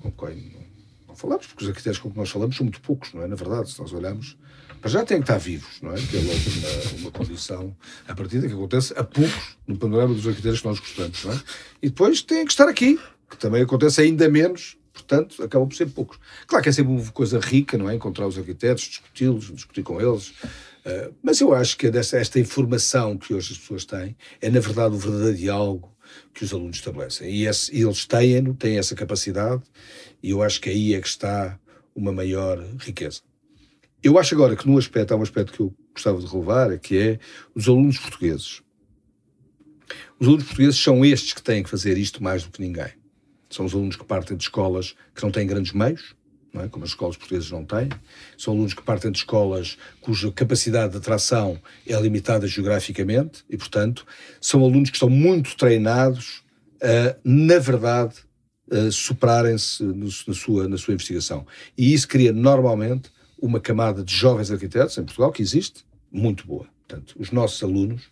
com 0.01 0.11
quem 0.13 0.72
não, 1.13 1.17
falamos, 1.17 1.47
porque 1.47 1.65
os 1.65 1.71
arquitetos 1.71 2.01
com 2.01 2.11
que 2.11 2.19
nós 2.19 2.31
falamos 2.31 2.57
são 2.57 2.65
muito 2.65 2.81
poucos, 2.81 3.13
não 3.13 3.23
é? 3.23 3.27
Na 3.27 3.37
verdade, 3.37 3.71
se 3.71 3.79
nós 3.79 3.93
olharmos, 3.93 4.37
mas 4.83 4.93
já 4.93 5.05
têm 5.05 5.19
que 5.19 5.25
estar 5.25 5.39
vivos, 5.39 5.81
não 5.81 5.93
é? 5.93 5.97
Que 5.97 6.17
é 6.17 6.21
logo 6.21 6.41
uma, 6.41 7.01
uma 7.01 7.11
condição 7.11 7.77
a 8.09 8.15
partir 8.15 8.41
que 8.41 8.53
acontece 8.53 8.93
a 8.97 9.05
poucos 9.05 9.57
no 9.67 9.77
panorama 9.77 10.15
dos 10.15 10.27
arquitetos 10.27 10.61
que 10.61 10.67
nós 10.67 10.81
gostamos, 10.81 11.25
não 11.25 11.33
é? 11.33 11.41
E 11.83 11.89
depois 11.89 12.23
têm 12.23 12.45
que 12.45 12.53
estar 12.53 12.69
aqui, 12.69 12.99
que 13.31 13.37
também 13.37 13.63
acontece 13.63 14.01
ainda 14.01 14.29
menos, 14.29 14.77
portanto, 14.93 15.43
acabam 15.43 15.69
por 15.69 15.77
ser 15.77 15.87
poucos. 15.87 16.19
Claro 16.47 16.63
que 16.63 16.69
é 16.69 16.73
sempre 16.73 16.93
uma 16.93 17.13
coisa 17.13 17.39
rica, 17.39 17.79
não 17.79 17.89
é? 17.89 17.95
Encontrar 17.95 18.27
os 18.27 18.39
arquitetos, 18.39 18.85
discuti-los, 18.85 19.53
discutir 19.53 19.83
com 19.83 20.01
eles. 20.01 20.31
Uh, 20.85 21.15
mas 21.23 21.41
eu 21.41 21.55
acho 21.55 21.77
que 21.77 21.91
dessa, 21.91 22.19
esta 22.19 22.41
informação 22.41 23.17
que 23.17 23.33
hoje 23.33 23.53
as 23.53 23.59
pessoas 23.59 23.85
têm 23.85 24.17
é, 24.41 24.51
na 24.51 24.59
verdade, 24.59 24.95
o 24.95 24.99
verdadeiro 24.99 25.37
diálogo 25.37 25.93
que 26.35 26.45
os 26.45 26.53
alunos 26.53 26.77
estabelecem. 26.77 27.31
E, 27.31 27.47
esse, 27.47 27.75
eles 27.77 28.05
têm, 28.05 28.53
têm 28.55 28.79
essa 28.79 28.95
capacidade, 28.95 29.63
e 30.23 30.31
eu 30.31 30.43
acho 30.43 30.61
que 30.61 30.69
aí 30.69 30.95
é 30.95 31.01
que 31.01 31.09
está 31.09 31.59
uma 31.95 32.13
maior 32.13 32.59
riqueza. 32.79 33.21
Eu 34.03 34.19
acho 34.19 34.35
agora 34.35 34.57
que, 34.57 34.67
num 34.67 34.79
aspecto, 34.79 35.13
há 35.13 35.17
um 35.17 35.23
aspecto 35.23 35.53
que 35.53 35.61
eu 35.61 35.75
gostava 35.93 36.19
de 36.19 36.27
relevar, 36.27 36.79
que 36.79 36.99
é 36.99 37.19
os 37.55 37.69
alunos 37.69 37.99
portugueses. 37.99 38.63
Os 40.19 40.27
alunos 40.27 40.45
portugueses 40.45 40.81
são 40.81 41.05
estes 41.05 41.33
que 41.33 41.43
têm 41.43 41.63
que 41.63 41.71
fazer 41.71 41.97
isto 41.99 42.23
mais 42.23 42.43
do 42.43 42.51
que 42.51 42.61
ninguém. 42.61 42.93
São 43.51 43.67
os 43.67 43.75
alunos 43.75 43.97
que 43.97 44.05
partem 44.05 44.37
de 44.37 44.45
escolas 44.45 44.95
que 45.15 45.23
não 45.23 45.31
têm 45.31 45.47
grandes 45.47 45.73
meios, 45.73 46.15
é? 46.55 46.69
como 46.69 46.85
as 46.85 46.91
escolas 46.91 47.17
portuguesas 47.17 47.51
não 47.51 47.65
têm. 47.65 47.89
São 48.37 48.55
alunos 48.55 48.75
que 48.75 48.83
partem 48.83 49.11
de 49.11 49.19
escolas 49.19 49.77
cuja 50.01 50.33
capacidade 50.33 50.93
de 50.93 50.99
atração 50.99 51.61
é 51.87 51.99
limitada 52.01 52.47
geograficamente 52.47 53.45
e, 53.49 53.57
portanto, 53.57 54.07
são 54.41 54.65
alunos 54.65 54.91
que 54.91 54.97
estão 54.97 55.11
muito 55.11 55.57
treinados 55.57 56.43
a, 56.83 57.17
na 57.25 57.59
verdade, 57.59 58.17
superarem-se 58.91 59.83
na 59.83 60.35
sua, 60.35 60.69
na 60.69 60.77
sua 60.77 60.95
investigação. 60.95 61.47
E 61.77 61.93
isso 61.93 62.09
cria, 62.09 62.33
normalmente, 62.33 63.11
uma 63.41 63.61
camada 63.61 64.03
de 64.05 64.15
jovens 64.15 64.51
arquitetos 64.51 64.97
em 64.97 65.05
Portugal, 65.05 65.33
que 65.33 65.43
existe, 65.43 65.85
muito 66.11 66.47
boa. 66.47 66.67
Portanto, 66.87 67.15
os 67.19 67.31
nossos 67.31 67.63
alunos, 67.63 68.03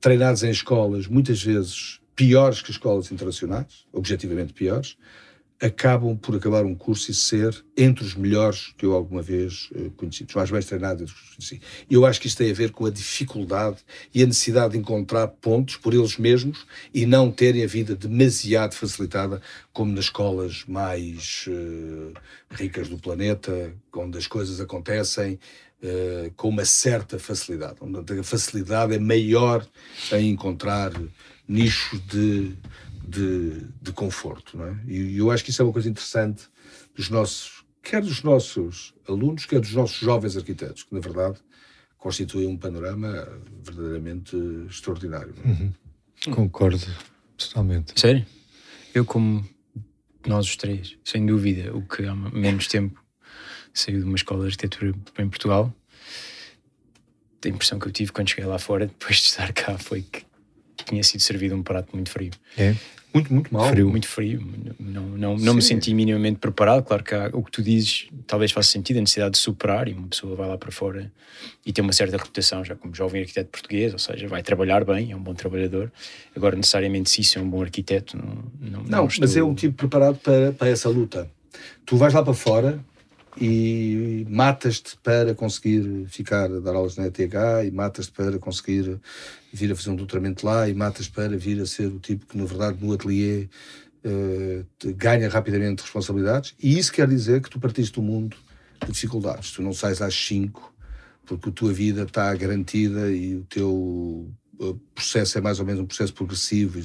treinados 0.00 0.42
em 0.42 0.50
escolas, 0.50 1.06
muitas 1.06 1.42
vezes 1.42 2.00
piores 2.14 2.60
que 2.60 2.70
escolas 2.70 3.10
internacionais, 3.10 3.86
objetivamente 3.92 4.52
piores, 4.52 4.96
acabam 5.62 6.16
por 6.16 6.34
acabar 6.34 6.64
um 6.64 6.74
curso 6.74 7.12
e 7.12 7.14
ser 7.14 7.64
entre 7.76 8.04
os 8.04 8.16
melhores 8.16 8.74
que 8.76 8.84
eu 8.84 8.94
alguma 8.94 9.22
vez 9.22 9.70
uh, 9.76 9.92
conheci, 9.92 10.24
os 10.24 10.34
mais 10.34 10.50
bem 10.50 10.60
treinados 10.60 11.12
que 11.12 11.36
conheci. 11.36 11.60
E 11.88 11.94
eu 11.94 12.04
acho 12.04 12.20
que 12.20 12.26
isto 12.26 12.38
tem 12.38 12.50
a 12.50 12.54
ver 12.54 12.72
com 12.72 12.84
a 12.84 12.90
dificuldade 12.90 13.76
e 14.12 14.24
a 14.24 14.26
necessidade 14.26 14.72
de 14.72 14.80
encontrar 14.80 15.28
pontos 15.28 15.76
por 15.76 15.94
eles 15.94 16.18
mesmos 16.18 16.66
e 16.92 17.06
não 17.06 17.30
terem 17.30 17.62
a 17.62 17.68
vida 17.68 17.94
demasiado 17.94 18.74
facilitada 18.74 19.40
como 19.72 19.92
nas 19.92 20.06
escolas 20.06 20.64
mais 20.66 21.44
uh, 21.46 22.12
ricas 22.50 22.88
do 22.88 22.98
planeta, 22.98 23.72
onde 23.94 24.18
as 24.18 24.26
coisas 24.26 24.60
acontecem 24.60 25.38
uh, 25.80 26.32
com 26.36 26.48
uma 26.48 26.64
certa 26.64 27.20
facilidade, 27.20 27.76
onde 27.80 28.18
a 28.18 28.24
facilidade 28.24 28.94
é 28.94 28.98
maior 28.98 29.64
em 30.10 30.30
encontrar 30.30 30.90
nichos 31.46 32.00
de 32.06 32.56
de, 33.12 33.66
de 33.80 33.92
conforto. 33.92 34.56
Não 34.56 34.66
é? 34.66 34.76
E 34.86 35.18
eu 35.18 35.30
acho 35.30 35.44
que 35.44 35.50
isso 35.50 35.60
é 35.60 35.64
uma 35.64 35.72
coisa 35.72 35.88
interessante 35.88 36.44
dos 36.94 37.10
nossos, 37.10 37.64
quer 37.82 38.00
dos 38.00 38.22
nossos 38.22 38.94
alunos, 39.08 39.46
quer 39.46 39.60
dos 39.60 39.74
nossos 39.74 39.98
jovens 39.98 40.36
arquitetos, 40.36 40.82
que 40.82 40.94
na 40.94 41.00
verdade 41.00 41.38
constituem 41.98 42.48
um 42.48 42.56
panorama 42.56 43.28
verdadeiramente 43.62 44.36
extraordinário. 44.68 45.34
É? 45.44 45.48
Uhum. 45.48 45.72
Concordo 46.34 46.86
totalmente. 47.36 47.98
Sério? 48.00 48.26
Eu, 48.94 49.04
como 49.04 49.46
nós 50.26 50.46
os 50.46 50.56
três, 50.56 50.96
sem 51.04 51.24
dúvida, 51.24 51.74
o 51.74 51.82
que 51.82 52.04
há 52.04 52.14
menos 52.14 52.66
tempo 52.66 53.02
saiu 53.72 54.00
de 54.00 54.04
uma 54.04 54.16
escola 54.16 54.40
de 54.40 54.46
arquitetura 54.46 54.94
em 55.18 55.28
Portugal, 55.28 55.74
a 57.44 57.48
impressão 57.48 57.78
que 57.78 57.88
eu 57.88 57.92
tive 57.92 58.12
quando 58.12 58.28
cheguei 58.28 58.44
lá 58.44 58.58
fora, 58.58 58.86
depois 58.86 59.16
de 59.16 59.26
estar 59.26 59.52
cá, 59.52 59.76
foi 59.78 60.02
que 60.02 60.24
tinha 60.84 61.02
sido 61.02 61.20
servido 61.20 61.54
um 61.54 61.62
prato 61.62 61.94
muito 61.94 62.10
frio. 62.10 62.30
É? 62.56 62.76
Muito, 63.14 63.32
muito 63.32 63.52
mal. 63.52 63.68
Frio. 63.68 63.90
Muito 63.90 64.08
frio. 64.08 64.42
Não, 64.78 65.02
não, 65.02 65.36
não 65.36 65.54
me 65.54 65.62
senti 65.62 65.92
minimamente 65.92 66.38
preparado. 66.38 66.82
Claro 66.82 67.04
que 67.04 67.14
há, 67.14 67.30
o 67.32 67.42
que 67.42 67.50
tu 67.50 67.62
dizes 67.62 68.08
talvez 68.26 68.52
faça 68.52 68.70
sentido, 68.70 68.98
a 68.98 69.00
necessidade 69.00 69.32
de 69.32 69.38
superar 69.38 69.88
e 69.88 69.92
uma 69.92 70.08
pessoa 70.08 70.34
vai 70.34 70.48
lá 70.48 70.56
para 70.56 70.72
fora 70.72 71.12
e 71.66 71.72
tem 71.72 71.82
uma 71.82 71.92
certa 71.92 72.16
reputação 72.16 72.64
já 72.64 72.74
como 72.74 72.94
jovem 72.94 73.20
arquiteto 73.20 73.50
português, 73.50 73.92
ou 73.92 73.98
seja, 73.98 74.26
vai 74.28 74.42
trabalhar 74.42 74.84
bem, 74.84 75.12
é 75.12 75.16
um 75.16 75.22
bom 75.22 75.34
trabalhador. 75.34 75.92
Agora, 76.34 76.56
necessariamente, 76.56 77.10
se 77.10 77.20
isso 77.20 77.38
é 77.38 77.42
um 77.42 77.48
bom 77.48 77.62
arquiteto, 77.62 78.16
não. 78.16 78.24
Não, 78.60 78.82
não, 78.82 78.88
não 78.88 79.06
estou... 79.06 79.22
mas 79.22 79.36
é 79.36 79.42
um 79.42 79.54
tipo 79.54 79.74
preparado 79.74 80.18
para, 80.18 80.52
para 80.52 80.68
essa 80.68 80.88
luta. 80.88 81.30
Tu 81.84 81.96
vais 81.96 82.14
lá 82.14 82.22
para 82.22 82.34
fora 82.34 82.82
e 83.40 84.26
matas-te 84.28 84.96
para 85.02 85.34
conseguir 85.34 86.06
ficar 86.08 86.52
a 86.52 86.60
dar 86.60 86.74
aulas 86.74 86.96
na 86.96 87.06
ETH 87.06 87.18
e 87.66 87.70
matas-te 87.70 88.12
para 88.12 88.38
conseguir 88.38 89.00
vir 89.52 89.72
a 89.72 89.76
fazer 89.76 89.90
um 89.90 89.96
doutoramento 89.96 90.44
lá 90.44 90.68
e 90.68 90.74
matas 90.74 91.08
para 91.08 91.36
vir 91.36 91.60
a 91.60 91.66
ser 91.66 91.86
o 91.86 91.98
tipo 91.98 92.26
que, 92.26 92.36
na 92.36 92.44
verdade, 92.44 92.78
no 92.80 92.92
ateliê 92.92 93.48
uh, 94.04 94.94
ganha 94.96 95.28
rapidamente 95.28 95.82
responsabilidades. 95.82 96.54
E 96.62 96.78
isso 96.78 96.92
quer 96.92 97.08
dizer 97.08 97.40
que 97.40 97.50
tu 97.50 97.58
partiste 97.58 97.94
do 97.94 98.02
mundo 98.02 98.36
de 98.84 98.92
dificuldades. 98.92 99.52
Tu 99.52 99.62
não 99.62 99.72
sais 99.72 100.02
às 100.02 100.14
5 100.14 100.72
porque 101.24 101.48
a 101.48 101.52
tua 101.52 101.72
vida 101.72 102.02
está 102.02 102.34
garantida 102.34 103.10
e 103.10 103.36
o 103.36 103.44
teu 103.44 104.28
eh, 104.60 104.74
processo 104.94 105.38
é 105.38 105.40
mais 105.40 105.60
ou 105.60 105.66
menos 105.66 105.80
um 105.80 105.86
processo 105.86 106.12
progressivo. 106.12 106.80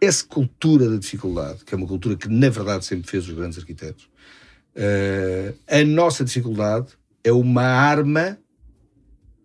Essa 0.00 0.24
cultura 0.24 0.88
da 0.88 0.96
dificuldade, 0.96 1.64
que 1.64 1.74
é 1.74 1.78
uma 1.78 1.86
cultura 1.86 2.16
que, 2.16 2.28
na 2.28 2.48
verdade, 2.48 2.84
sempre 2.84 3.08
fez 3.08 3.28
os 3.28 3.34
grandes 3.34 3.58
arquitetos, 3.58 4.08
Uh, 4.80 5.54
a 5.68 5.84
nossa 5.84 6.24
dificuldade 6.24 6.88
é 7.22 7.30
uma 7.30 7.62
arma, 7.62 8.38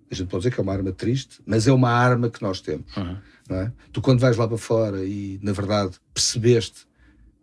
a 0.09 0.15
gente 0.15 0.29
pode 0.29 0.43
dizer 0.43 0.53
que 0.55 0.61
é 0.61 0.63
uma 0.63 0.71
arma 0.71 0.93
triste, 0.93 1.41
mas 1.45 1.67
é 1.67 1.73
uma 1.73 1.89
arma 1.89 2.29
que 2.29 2.41
nós 2.41 2.61
temos. 2.61 2.95
Uhum. 2.95 3.17
É? 3.49 3.71
Tu, 3.91 4.01
quando 4.01 4.21
vais 4.21 4.37
lá 4.37 4.47
para 4.47 4.57
fora 4.57 5.05
e, 5.05 5.37
na 5.43 5.51
verdade, 5.51 5.97
percebeste 6.13 6.87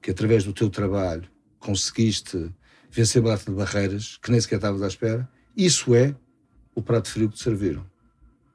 que 0.01 0.11
através 0.11 0.43
do 0.43 0.53
teu 0.53 0.71
trabalho 0.71 1.29
conseguiste 1.61 2.51
vencer 2.91 3.23
uma 3.23 3.31
data 3.31 3.51
de 3.51 3.57
barreiras 3.57 4.19
que 4.21 4.31
nem 4.31 4.41
sequer 4.41 4.57
estavas 4.57 4.83
à 4.83 4.89
espera, 4.89 5.29
isso 5.57 5.95
é 5.95 6.15
o 6.75 6.83
prato 6.83 7.09
frio 7.09 7.29
que 7.29 7.37
te 7.37 7.43
serviram. 7.43 7.85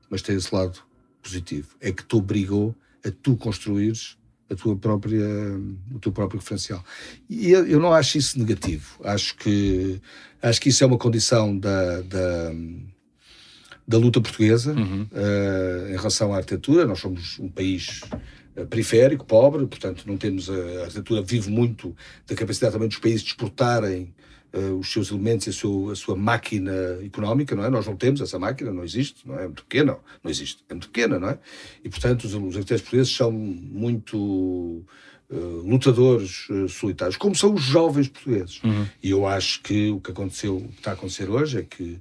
Mas 0.09 0.21
tem 0.21 0.35
esse 0.35 0.53
lado 0.53 0.79
positivo. 1.21 1.75
É 1.79 1.91
que 1.91 2.03
te 2.03 2.15
obrigou 2.15 2.75
a 3.05 3.11
tu 3.11 3.37
construires 3.37 4.16
a 4.49 4.55
tua 4.55 4.75
própria, 4.75 5.25
o 5.93 5.99
teu 5.99 6.11
próprio 6.11 6.39
referencial. 6.39 6.83
E 7.29 7.51
eu, 7.51 7.65
eu, 7.67 7.79
não 7.79 7.93
acho 7.93 8.17
isso 8.17 8.39
negativo. 8.39 8.99
Acho 9.03 9.35
que, 9.35 10.01
acho 10.41 10.61
que 10.61 10.69
isso 10.69 10.83
é 10.83 10.87
uma 10.87 10.97
condição 10.97 11.57
da, 11.57 12.01
da, 12.01 12.51
da 13.87 13.97
luta 13.97 14.21
portuguesa 14.21 14.73
uhum. 14.73 15.07
uh, 15.11 15.87
em 15.89 15.95
relação 15.97 16.33
à 16.33 16.37
arquitetura. 16.37 16.85
Nós 16.85 16.99
somos 16.99 17.37
um 17.39 17.49
país 17.49 18.01
uh, 18.55 18.65
periférico, 18.67 19.25
pobre, 19.25 19.65
portanto 19.67 20.03
não 20.07 20.17
temos 20.17 20.49
a, 20.49 20.53
a 20.53 20.81
arquitetura 20.83 21.21
vive 21.21 21.49
muito 21.49 21.95
da 22.25 22.35
capacidade 22.35 22.73
também 22.73 22.87
dos 22.87 22.99
países 22.99 23.21
de 23.21 23.29
exportarem 23.29 24.13
os 24.79 24.91
seus 24.91 25.11
elementos 25.11 25.47
e 25.47 25.49
a 25.49 25.53
sua, 25.53 25.93
a 25.93 25.95
sua, 25.95 26.15
máquina 26.15 26.71
económica, 27.03 27.55
não 27.55 27.65
é? 27.65 27.69
Nós 27.69 27.85
não 27.85 27.95
temos 27.95 28.21
essa 28.21 28.39
máquina, 28.39 28.71
não 28.71 28.83
existe, 28.83 29.27
não 29.27 29.37
é? 29.37 29.43
É 29.43 29.45
muito 29.45 29.63
pequena, 29.63 29.97
não 30.23 30.31
existe, 30.31 30.63
é 30.69 30.73
muito 30.73 30.87
pequena, 30.89 31.19
não 31.19 31.29
é? 31.29 31.39
E, 31.83 31.89
portanto, 31.89 32.23
os, 32.23 32.33
os 32.33 32.55
arquitetos 32.55 32.81
portugueses 32.81 33.13
são 33.13 33.31
muito 33.31 34.17
uh, 35.29 35.61
lutadores 35.65 36.49
uh, 36.49 36.67
solitários, 36.67 37.17
como 37.17 37.35
são 37.35 37.53
os 37.53 37.61
jovens 37.61 38.07
portugueses. 38.07 38.61
Uhum. 38.63 38.85
E 39.03 39.11
eu 39.11 39.27
acho 39.27 39.61
que 39.61 39.89
o 39.89 39.99
que 39.99 40.11
aconteceu, 40.11 40.57
o 40.57 40.67
que 40.69 40.77
está 40.77 40.91
a 40.91 40.93
acontecer 40.93 41.29
hoje 41.29 41.59
é 41.59 41.63
que 41.63 41.99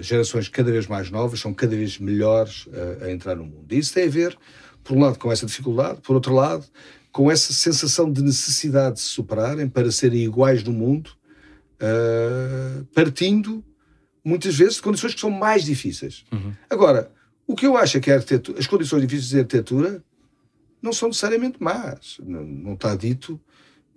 gerações 0.00 0.48
cada 0.48 0.72
vez 0.72 0.88
mais 0.88 1.12
novas 1.12 1.38
são 1.38 1.54
cada 1.54 1.76
vez 1.76 1.96
melhores 1.96 2.66
a 3.02 3.08
entrar 3.08 3.36
no 3.36 3.44
mundo. 3.44 3.66
E 3.70 3.78
isso 3.78 3.94
tem 3.94 4.08
a 4.08 4.10
ver, 4.10 4.36
por 4.82 4.96
um 4.96 5.00
lado, 5.00 5.16
com 5.16 5.30
essa 5.30 5.46
dificuldade, 5.46 6.00
por 6.00 6.16
outro 6.16 6.34
lado, 6.34 6.64
com 7.12 7.30
essa 7.30 7.52
sensação 7.52 8.10
de 8.10 8.20
necessidade 8.20 8.96
de 8.96 9.00
se 9.02 9.10
superarem 9.10 9.68
para 9.68 9.92
serem 9.92 10.24
iguais 10.24 10.64
no 10.64 10.72
mundo 10.72 11.12
uh, 11.80 12.84
partindo 12.94 13.64
muitas 14.24 14.56
vezes 14.56 14.76
de 14.76 14.82
condições 14.82 15.14
que 15.14 15.20
são 15.20 15.30
mais 15.30 15.64
difíceis. 15.64 16.24
Uhum. 16.32 16.52
Agora, 16.68 17.10
o 17.46 17.54
que 17.54 17.66
eu 17.66 17.76
acho 17.76 17.96
é 17.96 18.00
que 18.00 18.10
as 18.10 18.66
condições 18.66 19.02
difíceis 19.02 19.30
de 19.30 19.38
arquitetura 19.38 20.04
não 20.82 20.92
são 20.92 21.08
necessariamente 21.08 21.62
más. 21.62 22.18
Não, 22.22 22.44
não 22.44 22.74
está 22.74 22.94
dito 22.94 23.40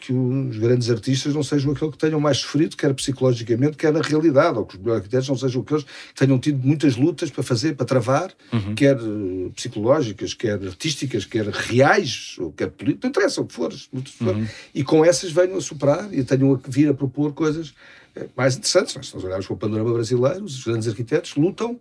que 0.06 0.12
os 0.12 0.58
grandes 0.58 0.89
artistas 0.89 1.34
não 1.34 1.42
sejam 1.42 1.72
aqueles 1.72 1.94
que 1.94 1.98
tenham 1.98 2.20
mais 2.20 2.39
sofrido, 2.39 2.76
quer 2.76 2.94
psicologicamente, 2.94 3.78
quer 3.78 3.94
na 3.94 4.02
realidade, 4.02 4.58
ou 4.58 4.66
que 4.66 4.76
os 4.76 4.82
melhores 4.82 5.02
arquitetos 5.02 5.30
não 5.30 5.38
sejam 5.38 5.62
aqueles 5.62 5.84
que 5.84 6.13
tenham 6.13 6.38
tido 6.38 6.60
muitas 6.62 6.98
lutas 6.98 7.32
para 7.32 7.42
fazer, 7.42 7.76
para 7.76 7.86
travar, 7.86 8.34
uhum. 8.52 8.76
quer 8.76 8.98
uh, 8.98 9.50
psicológicas, 9.56 10.34
quer 10.34 10.62
artísticas, 10.62 11.24
quer 11.24 11.48
reais, 11.48 12.36
ou 12.38 12.52
quer 12.52 12.70
políticas, 12.70 13.04
não 13.04 13.10
interessa 13.12 13.39
o 13.39 13.46
que 13.46 13.54
for, 13.54 13.74
uhum. 13.94 14.46
e 14.76 14.84
com 14.84 15.06
essas 15.06 15.32
venham 15.32 15.56
a 15.56 15.62
superar 15.62 16.13
e 16.13 16.22
tenham 16.22 16.54
a 16.54 16.60
vir 16.70 16.89
a 16.89 16.94
propor 16.94 17.32
coisas 17.32 17.74
eh, 18.13 18.28
mais 18.36 18.58
interessantes. 18.58 18.92
Se 19.08 19.16
nós 19.16 19.24
olharmos 19.24 19.48
para 19.48 19.54
o 19.54 19.58
panorama 19.58 19.94
brasileiro, 19.94 20.44
os 20.44 20.66
grandes 20.66 20.89
arquitetos 20.89 21.34
lutam 21.38 21.80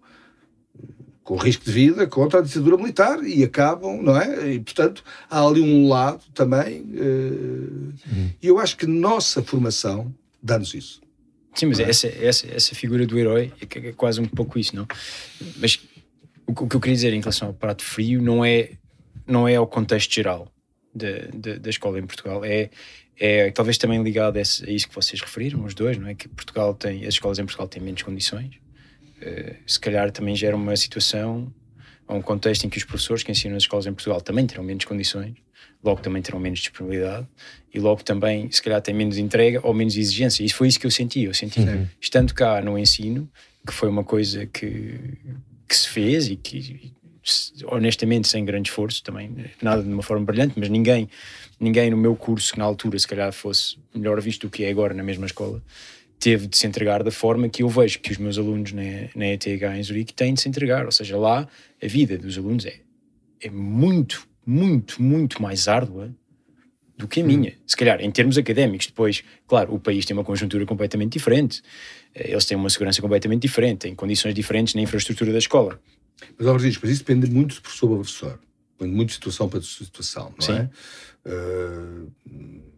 com 1.24 1.36
risco 1.36 1.64
de 1.64 1.72
vida 1.72 2.06
contra 2.06 2.40
a 2.40 2.42
ditadura 2.42 2.76
militar 2.76 3.22
e 3.22 3.44
acabam, 3.44 4.02
não 4.02 4.20
é? 4.20 4.54
E, 4.54 4.60
portanto, 4.60 5.04
há 5.30 5.46
ali 5.46 5.60
um 5.60 5.88
lado 5.88 6.24
também. 6.34 6.82
Uh, 6.82 7.92
uhum. 8.10 8.30
E 8.42 8.46
eu 8.46 8.58
acho 8.58 8.76
que 8.76 8.86
nossa 8.86 9.42
formação 9.42 10.12
dá-nos 10.42 10.74
isso. 10.74 11.00
Sim, 11.54 11.66
mas 11.66 11.80
é? 11.80 11.88
essa, 11.88 12.08
essa, 12.08 12.46
essa 12.52 12.74
figura 12.74 13.06
do 13.06 13.18
herói 13.18 13.52
é, 13.60 13.88
é, 13.88 13.92
quase 13.92 14.20
um 14.20 14.26
pouco 14.26 14.58
isso, 14.58 14.74
não? 14.74 14.86
Mas 15.58 15.78
o, 16.46 16.52
o, 16.52 16.68
que 16.68 16.76
eu 16.76 16.80
queria 16.80 16.94
dizer 16.94 17.12
em 17.12 17.20
relação 17.20 17.48
ao 17.48 17.54
prato 17.54 17.84
frio 17.84 18.20
não 18.20 18.44
é, 18.44 18.70
não 19.26 19.46
é 19.46 19.56
ao 19.56 19.66
contexto 19.66 20.12
geral 20.12 20.48
de, 20.94 21.28
de, 21.28 21.58
da 21.58 21.70
escola 21.70 21.98
em 21.98 22.06
Portugal, 22.06 22.44
é, 22.44 22.70
é 23.18 23.50
talvez 23.50 23.78
também 23.78 24.02
ligado 24.02 24.38
a, 24.38 24.40
esse, 24.40 24.64
a, 24.64 24.72
isso 24.72 24.88
que 24.88 24.94
vocês 24.94 25.20
referiram, 25.20 25.64
os 25.64 25.74
dois, 25.74 25.98
não 25.98 26.08
é? 26.08 26.14
Que 26.14 26.26
Portugal 26.26 26.74
tem, 26.74 27.02
as 27.02 27.14
escolas 27.14 27.38
em 27.38 27.44
Portugal 27.44 27.68
têm 27.68 27.82
menos 27.82 28.02
condições, 28.02 28.61
se 29.66 29.78
calhar 29.78 30.10
também 30.10 30.34
gera 30.34 30.56
uma 30.56 30.76
situação, 30.76 31.52
ou 32.06 32.16
um 32.16 32.22
contexto 32.22 32.64
em 32.64 32.68
que 32.68 32.78
os 32.78 32.84
professores 32.84 33.22
que 33.22 33.30
ensinam 33.30 33.54
nas 33.54 33.62
escolas 33.62 33.86
em 33.86 33.92
Portugal 33.92 34.20
também 34.20 34.46
terão 34.46 34.64
menos 34.64 34.84
condições, 34.84 35.34
logo 35.82 36.00
também 36.00 36.22
terão 36.22 36.38
menos 36.38 36.60
disponibilidade 36.60 37.26
e 37.72 37.80
logo 37.80 38.02
também, 38.02 38.50
se 38.50 38.62
calhar, 38.62 38.80
têm 38.80 38.94
menos 38.94 39.18
entrega 39.18 39.60
ou 39.66 39.72
menos 39.74 39.96
exigência. 39.96 40.44
Isso 40.44 40.54
foi 40.54 40.68
isso 40.68 40.78
que 40.78 40.86
eu 40.86 40.90
senti. 40.90 41.22
Eu 41.22 41.34
senti, 41.34 41.60
uhum. 41.60 41.86
estando 42.00 42.34
cá 42.34 42.60
no 42.60 42.78
ensino, 42.78 43.28
que 43.66 43.72
foi 43.72 43.88
uma 43.88 44.04
coisa 44.04 44.46
que, 44.46 44.98
que 45.68 45.76
se 45.76 45.88
fez 45.88 46.28
e 46.28 46.36
que, 46.36 46.92
honestamente, 47.66 48.28
sem 48.28 48.44
grande 48.44 48.68
esforço, 48.68 49.02
também, 49.02 49.34
nada 49.60 49.82
de 49.82 49.88
uma 49.88 50.02
forma 50.02 50.24
brilhante, 50.24 50.54
mas 50.56 50.68
ninguém, 50.68 51.08
ninguém 51.58 51.90
no 51.90 51.96
meu 51.96 52.14
curso, 52.14 52.52
que 52.52 52.58
na 52.58 52.64
altura, 52.64 52.98
se 52.98 53.06
calhar, 53.08 53.32
fosse 53.32 53.78
melhor 53.94 54.20
visto 54.20 54.46
do 54.46 54.50
que 54.50 54.64
é 54.64 54.70
agora 54.70 54.92
na 54.92 55.02
mesma 55.02 55.26
escola, 55.26 55.62
teve 56.22 56.46
de 56.46 56.56
se 56.56 56.68
entregar 56.68 57.02
da 57.02 57.10
forma 57.10 57.48
que 57.48 57.64
eu 57.64 57.68
vejo 57.68 57.98
que 57.98 58.12
os 58.12 58.16
meus 58.16 58.38
alunos 58.38 58.72
na, 58.72 58.82
na 59.16 59.26
ETH 59.32 59.44
em 59.44 59.82
Zurique 59.82 60.14
têm 60.14 60.32
de 60.34 60.40
se 60.40 60.48
entregar. 60.48 60.84
Ou 60.86 60.92
seja, 60.92 61.16
lá 61.18 61.48
a 61.82 61.86
vida 61.88 62.16
dos 62.16 62.38
alunos 62.38 62.64
é, 62.64 62.76
é 63.40 63.50
muito, 63.50 64.24
muito, 64.46 65.02
muito 65.02 65.42
mais 65.42 65.66
árdua 65.66 66.14
do 66.96 67.08
que 67.08 67.22
a 67.22 67.24
minha. 67.24 67.50
Hum. 67.50 67.62
Se 67.66 67.76
calhar, 67.76 68.00
em 68.00 68.08
termos 68.08 68.38
académicos, 68.38 68.86
depois, 68.86 69.24
claro, 69.48 69.74
o 69.74 69.80
país 69.80 70.04
tem 70.04 70.16
uma 70.16 70.22
conjuntura 70.22 70.64
completamente 70.64 71.14
diferente, 71.14 71.60
eh, 72.14 72.30
eles 72.30 72.44
têm 72.44 72.56
uma 72.56 72.70
segurança 72.70 73.02
completamente 73.02 73.42
diferente, 73.42 73.78
têm 73.78 73.94
condições 73.96 74.32
diferentes 74.32 74.74
na 74.74 74.80
infraestrutura 74.80 75.32
da 75.32 75.38
escola. 75.38 75.80
Mas, 76.38 76.46
Alvarez, 76.46 76.78
mas 76.80 76.90
isso 76.92 77.04
depende 77.04 77.28
muito 77.28 77.56
de 77.56 77.60
professor 77.62 77.88
para 77.88 77.96
professor, 77.96 78.40
depende 78.78 78.96
muito 78.96 79.08
de 79.08 79.14
situação 79.14 79.48
para 79.48 79.60
situação, 79.60 80.32
não 80.38 80.46
Sim. 80.46 80.52
é? 80.52 80.70
Uh, 81.28 82.12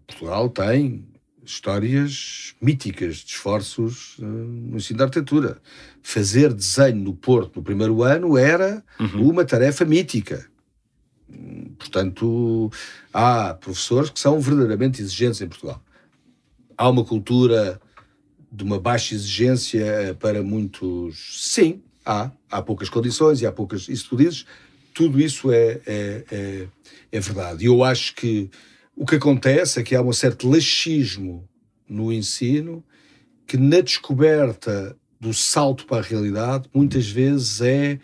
Portugal 0.07 0.49
tem 0.49 1.05
histórias 1.45 2.55
míticas 2.61 3.17
de 3.17 3.33
esforços 3.33 4.19
uh, 4.19 4.25
no 4.25 4.77
ensino 4.77 4.99
da 4.99 5.05
arquitetura. 5.05 5.59
Fazer 6.03 6.53
desenho 6.53 6.97
no 6.97 7.15
Porto 7.15 7.57
no 7.57 7.63
primeiro 7.63 8.03
ano 8.03 8.37
era 8.37 8.83
uhum. 8.99 9.31
uma 9.31 9.45
tarefa 9.45 9.85
mítica. 9.85 10.47
Portanto, 11.79 12.71
há 13.13 13.55
professores 13.55 14.11
que 14.11 14.21
são 14.21 14.41
verdadeiramente 14.41 15.03
exigentes 15.03 15.41
em 15.41 15.49
Portugal. 15.49 15.83
Há 16.77 16.89
uma 16.89 17.05
cultura 17.05 17.81
de 18.51 18.63
uma 18.63 18.79
baixa 18.79 19.15
exigência 19.15 20.17
para 20.21 20.43
muitos. 20.43 21.51
Sim, 21.53 21.83
há. 22.05 22.31
Há 22.51 22.63
poucas 22.63 22.89
condições 22.89 23.41
e 23.41 23.47
há 23.47 23.53
poucas. 23.53 23.89
Isso 23.89 24.09
tu 24.11 24.17
dizes, 24.17 24.47
tudo 24.95 25.21
isso 25.21 25.51
é, 25.51 25.81
é, 25.87 26.25
é, 26.31 26.69
é 27.11 27.21
verdade. 27.21 27.65
E 27.65 27.67
eu 27.67 27.83
acho 27.83 28.15
que 28.15 28.49
o 28.97 29.05
que 29.05 29.17
acontece 29.17 29.81
é 29.81 29.83
que 29.83 29.95
há 29.95 30.03
um 30.03 30.13
certo 30.13 30.49
laxismo 30.49 31.49
no 31.89 32.13
ensino 32.13 32.85
que, 33.47 33.57
na 33.57 33.81
descoberta 33.81 34.97
do 35.21 35.35
salto 35.35 35.87
para 35.87 36.05
a 36.05 36.07
realidade, 36.07 36.69
muitas 36.73 37.09
vezes 37.09 37.61
é 37.61 37.99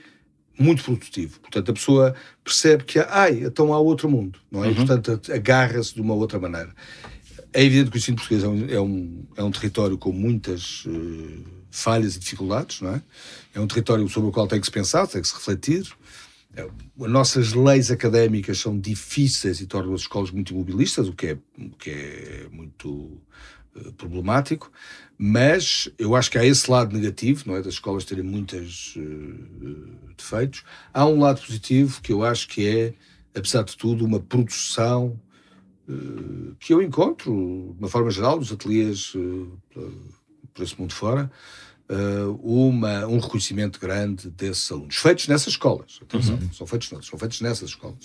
muito 0.59 0.85
produtivo. 0.85 1.40
Portanto, 1.40 1.70
a 1.70 1.74
pessoa 1.74 2.14
percebe 2.44 2.85
que, 2.85 2.98
ai, 2.98 3.44
então 3.44 3.72
há 3.72 3.79
outro 3.79 4.11
mundo, 4.11 4.38
não 4.50 4.62
é? 4.62 4.68
Uhum. 4.68 4.72
E, 4.72 4.76
portanto, 4.76 5.33
agarra-se 5.33 5.94
de 5.94 6.00
uma 6.00 6.14
outra 6.14 6.38
maneira. 6.38 6.74
É 7.53 7.64
evidente 7.64 7.90
que 7.90 7.96
o 7.96 7.98
ensino 7.98 8.16
português 8.16 8.44
é 8.44 8.48
um, 8.48 8.68
é 8.68 8.81
um, 8.81 9.24
é 9.37 9.42
um 9.42 9.50
território 9.50 9.98
com 9.98 10.12
muitas 10.12 10.85
uh, 10.87 11.44
falhas 11.70 12.14
e 12.14 12.18
dificuldades, 12.18 12.81
não 12.81 12.94
é? 12.94 13.03
É 13.55 13.61
um 13.61 13.66
território 13.66 14.09
sobre 14.09 14.29
o 14.29 14.33
qual 14.33 14.46
tem 14.46 14.61
que 14.61 14.66
se 14.66 14.72
pensar, 14.72 15.07
tem 15.07 15.22
que 15.22 15.29
se 15.29 15.35
refletir. 15.35 15.90
É, 16.56 16.62
as 16.62 17.10
nossas 17.10 17.52
leis 17.52 17.90
académicas 17.90 18.58
são 18.58 18.78
difíceis 18.78 19.60
e 19.60 19.66
tornam 19.66 19.94
as 19.94 20.02
escolas 20.02 20.30
muito 20.30 20.52
imobilistas, 20.52 21.08
o 21.08 21.12
que 21.12 21.28
é, 21.28 21.38
o 21.58 21.70
que 21.76 21.90
é 21.90 22.48
muito 22.50 22.88
uh, 22.88 23.92
problemático, 23.96 24.70
mas 25.16 25.88
eu 25.96 26.16
acho 26.16 26.30
que 26.30 26.38
há 26.38 26.44
esse 26.44 26.68
lado 26.70 26.96
negativo, 26.96 27.44
não 27.46 27.56
é? 27.56 27.62
Das 27.62 27.74
escolas 27.74 28.04
terem 28.04 28.24
muitos 28.24 28.96
uh, 28.96 30.14
defeitos. 30.16 30.64
Há 30.92 31.06
um 31.06 31.20
lado 31.20 31.40
positivo 31.40 32.00
que 32.02 32.12
eu 32.12 32.24
acho 32.24 32.48
que 32.48 32.66
é, 32.66 32.94
apesar 33.38 33.62
de 33.62 33.76
tudo, 33.76 34.04
uma 34.04 34.18
produção 34.18 35.20
uh, 35.88 36.56
que 36.58 36.74
eu 36.74 36.82
encontro, 36.82 37.74
de 37.74 37.78
uma 37.78 37.88
forma 37.88 38.10
geral, 38.10 38.38
nos 38.38 38.50
ateliês 38.50 39.12
por 40.52 40.64
esse 40.64 40.78
mundo 40.78 40.92
fora, 40.92 41.30
uh, 41.90 42.40
uma, 42.42 43.07
um 43.07 43.18
reconhecimento 43.18 43.81
grande 43.81 44.31
desses 44.31 44.70
alunos. 44.70 44.96
Feitos 44.96 45.29
nessas 45.29 45.48
escolas, 45.48 45.98
atenção, 46.03 46.37
uhum. 46.37 46.53
são 46.53 46.66
feitos 46.66 46.88
são 46.88 47.18
feitos 47.18 47.40
nessas 47.40 47.70
escolas. 47.70 47.98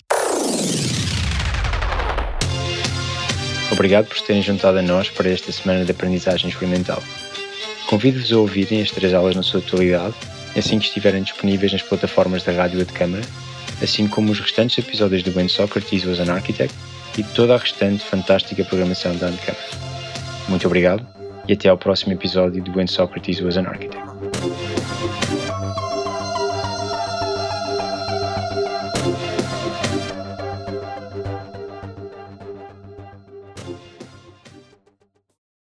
Obrigado 3.71 4.07
por 4.07 4.19
terem 4.21 4.41
juntado 4.41 4.77
a 4.79 4.81
nós 4.81 5.09
para 5.09 5.29
esta 5.29 5.51
semana 5.51 5.85
de 5.85 5.91
aprendizagem 5.91 6.49
experimental. 6.49 7.01
Convido-vos 7.87 8.31
a 8.31 8.37
ouvirem 8.37 8.81
as 8.81 8.89
três 8.91 9.13
aulas 9.13 9.35
na 9.35 9.43
sua 9.43 9.61
totalidade, 9.61 10.15
assim 10.55 10.79
que 10.79 10.85
estiverem 10.85 11.23
disponíveis 11.23 11.71
nas 11.71 11.81
plataformas 11.81 12.43
da 12.43 12.51
Rádio 12.51 12.83
de 12.83 12.93
Câmara, 12.93 13.23
assim 13.81 14.07
como 14.07 14.31
os 14.31 14.39
restantes 14.39 14.77
episódios 14.77 15.23
do 15.23 15.35
When 15.35 15.47
Socrates 15.47 16.05
Was 16.05 16.19
an 16.19 16.31
Architect 16.31 16.73
e 17.17 17.23
toda 17.23 17.55
a 17.55 17.57
restante 17.57 18.03
fantástica 18.03 18.63
programação 18.63 19.15
da 19.17 19.31
Câmara. 19.31 19.85
Muito 20.47 20.65
obrigado 20.67 21.14
e 21.47 21.53
até 21.53 21.69
ao 21.69 21.77
próximo 21.77 22.13
episódio 22.13 22.63
do 22.63 22.75
When 22.75 22.87
Socrates 22.87 23.41
Was 23.41 23.57
an 23.57 23.67
Architect. 23.67 24.14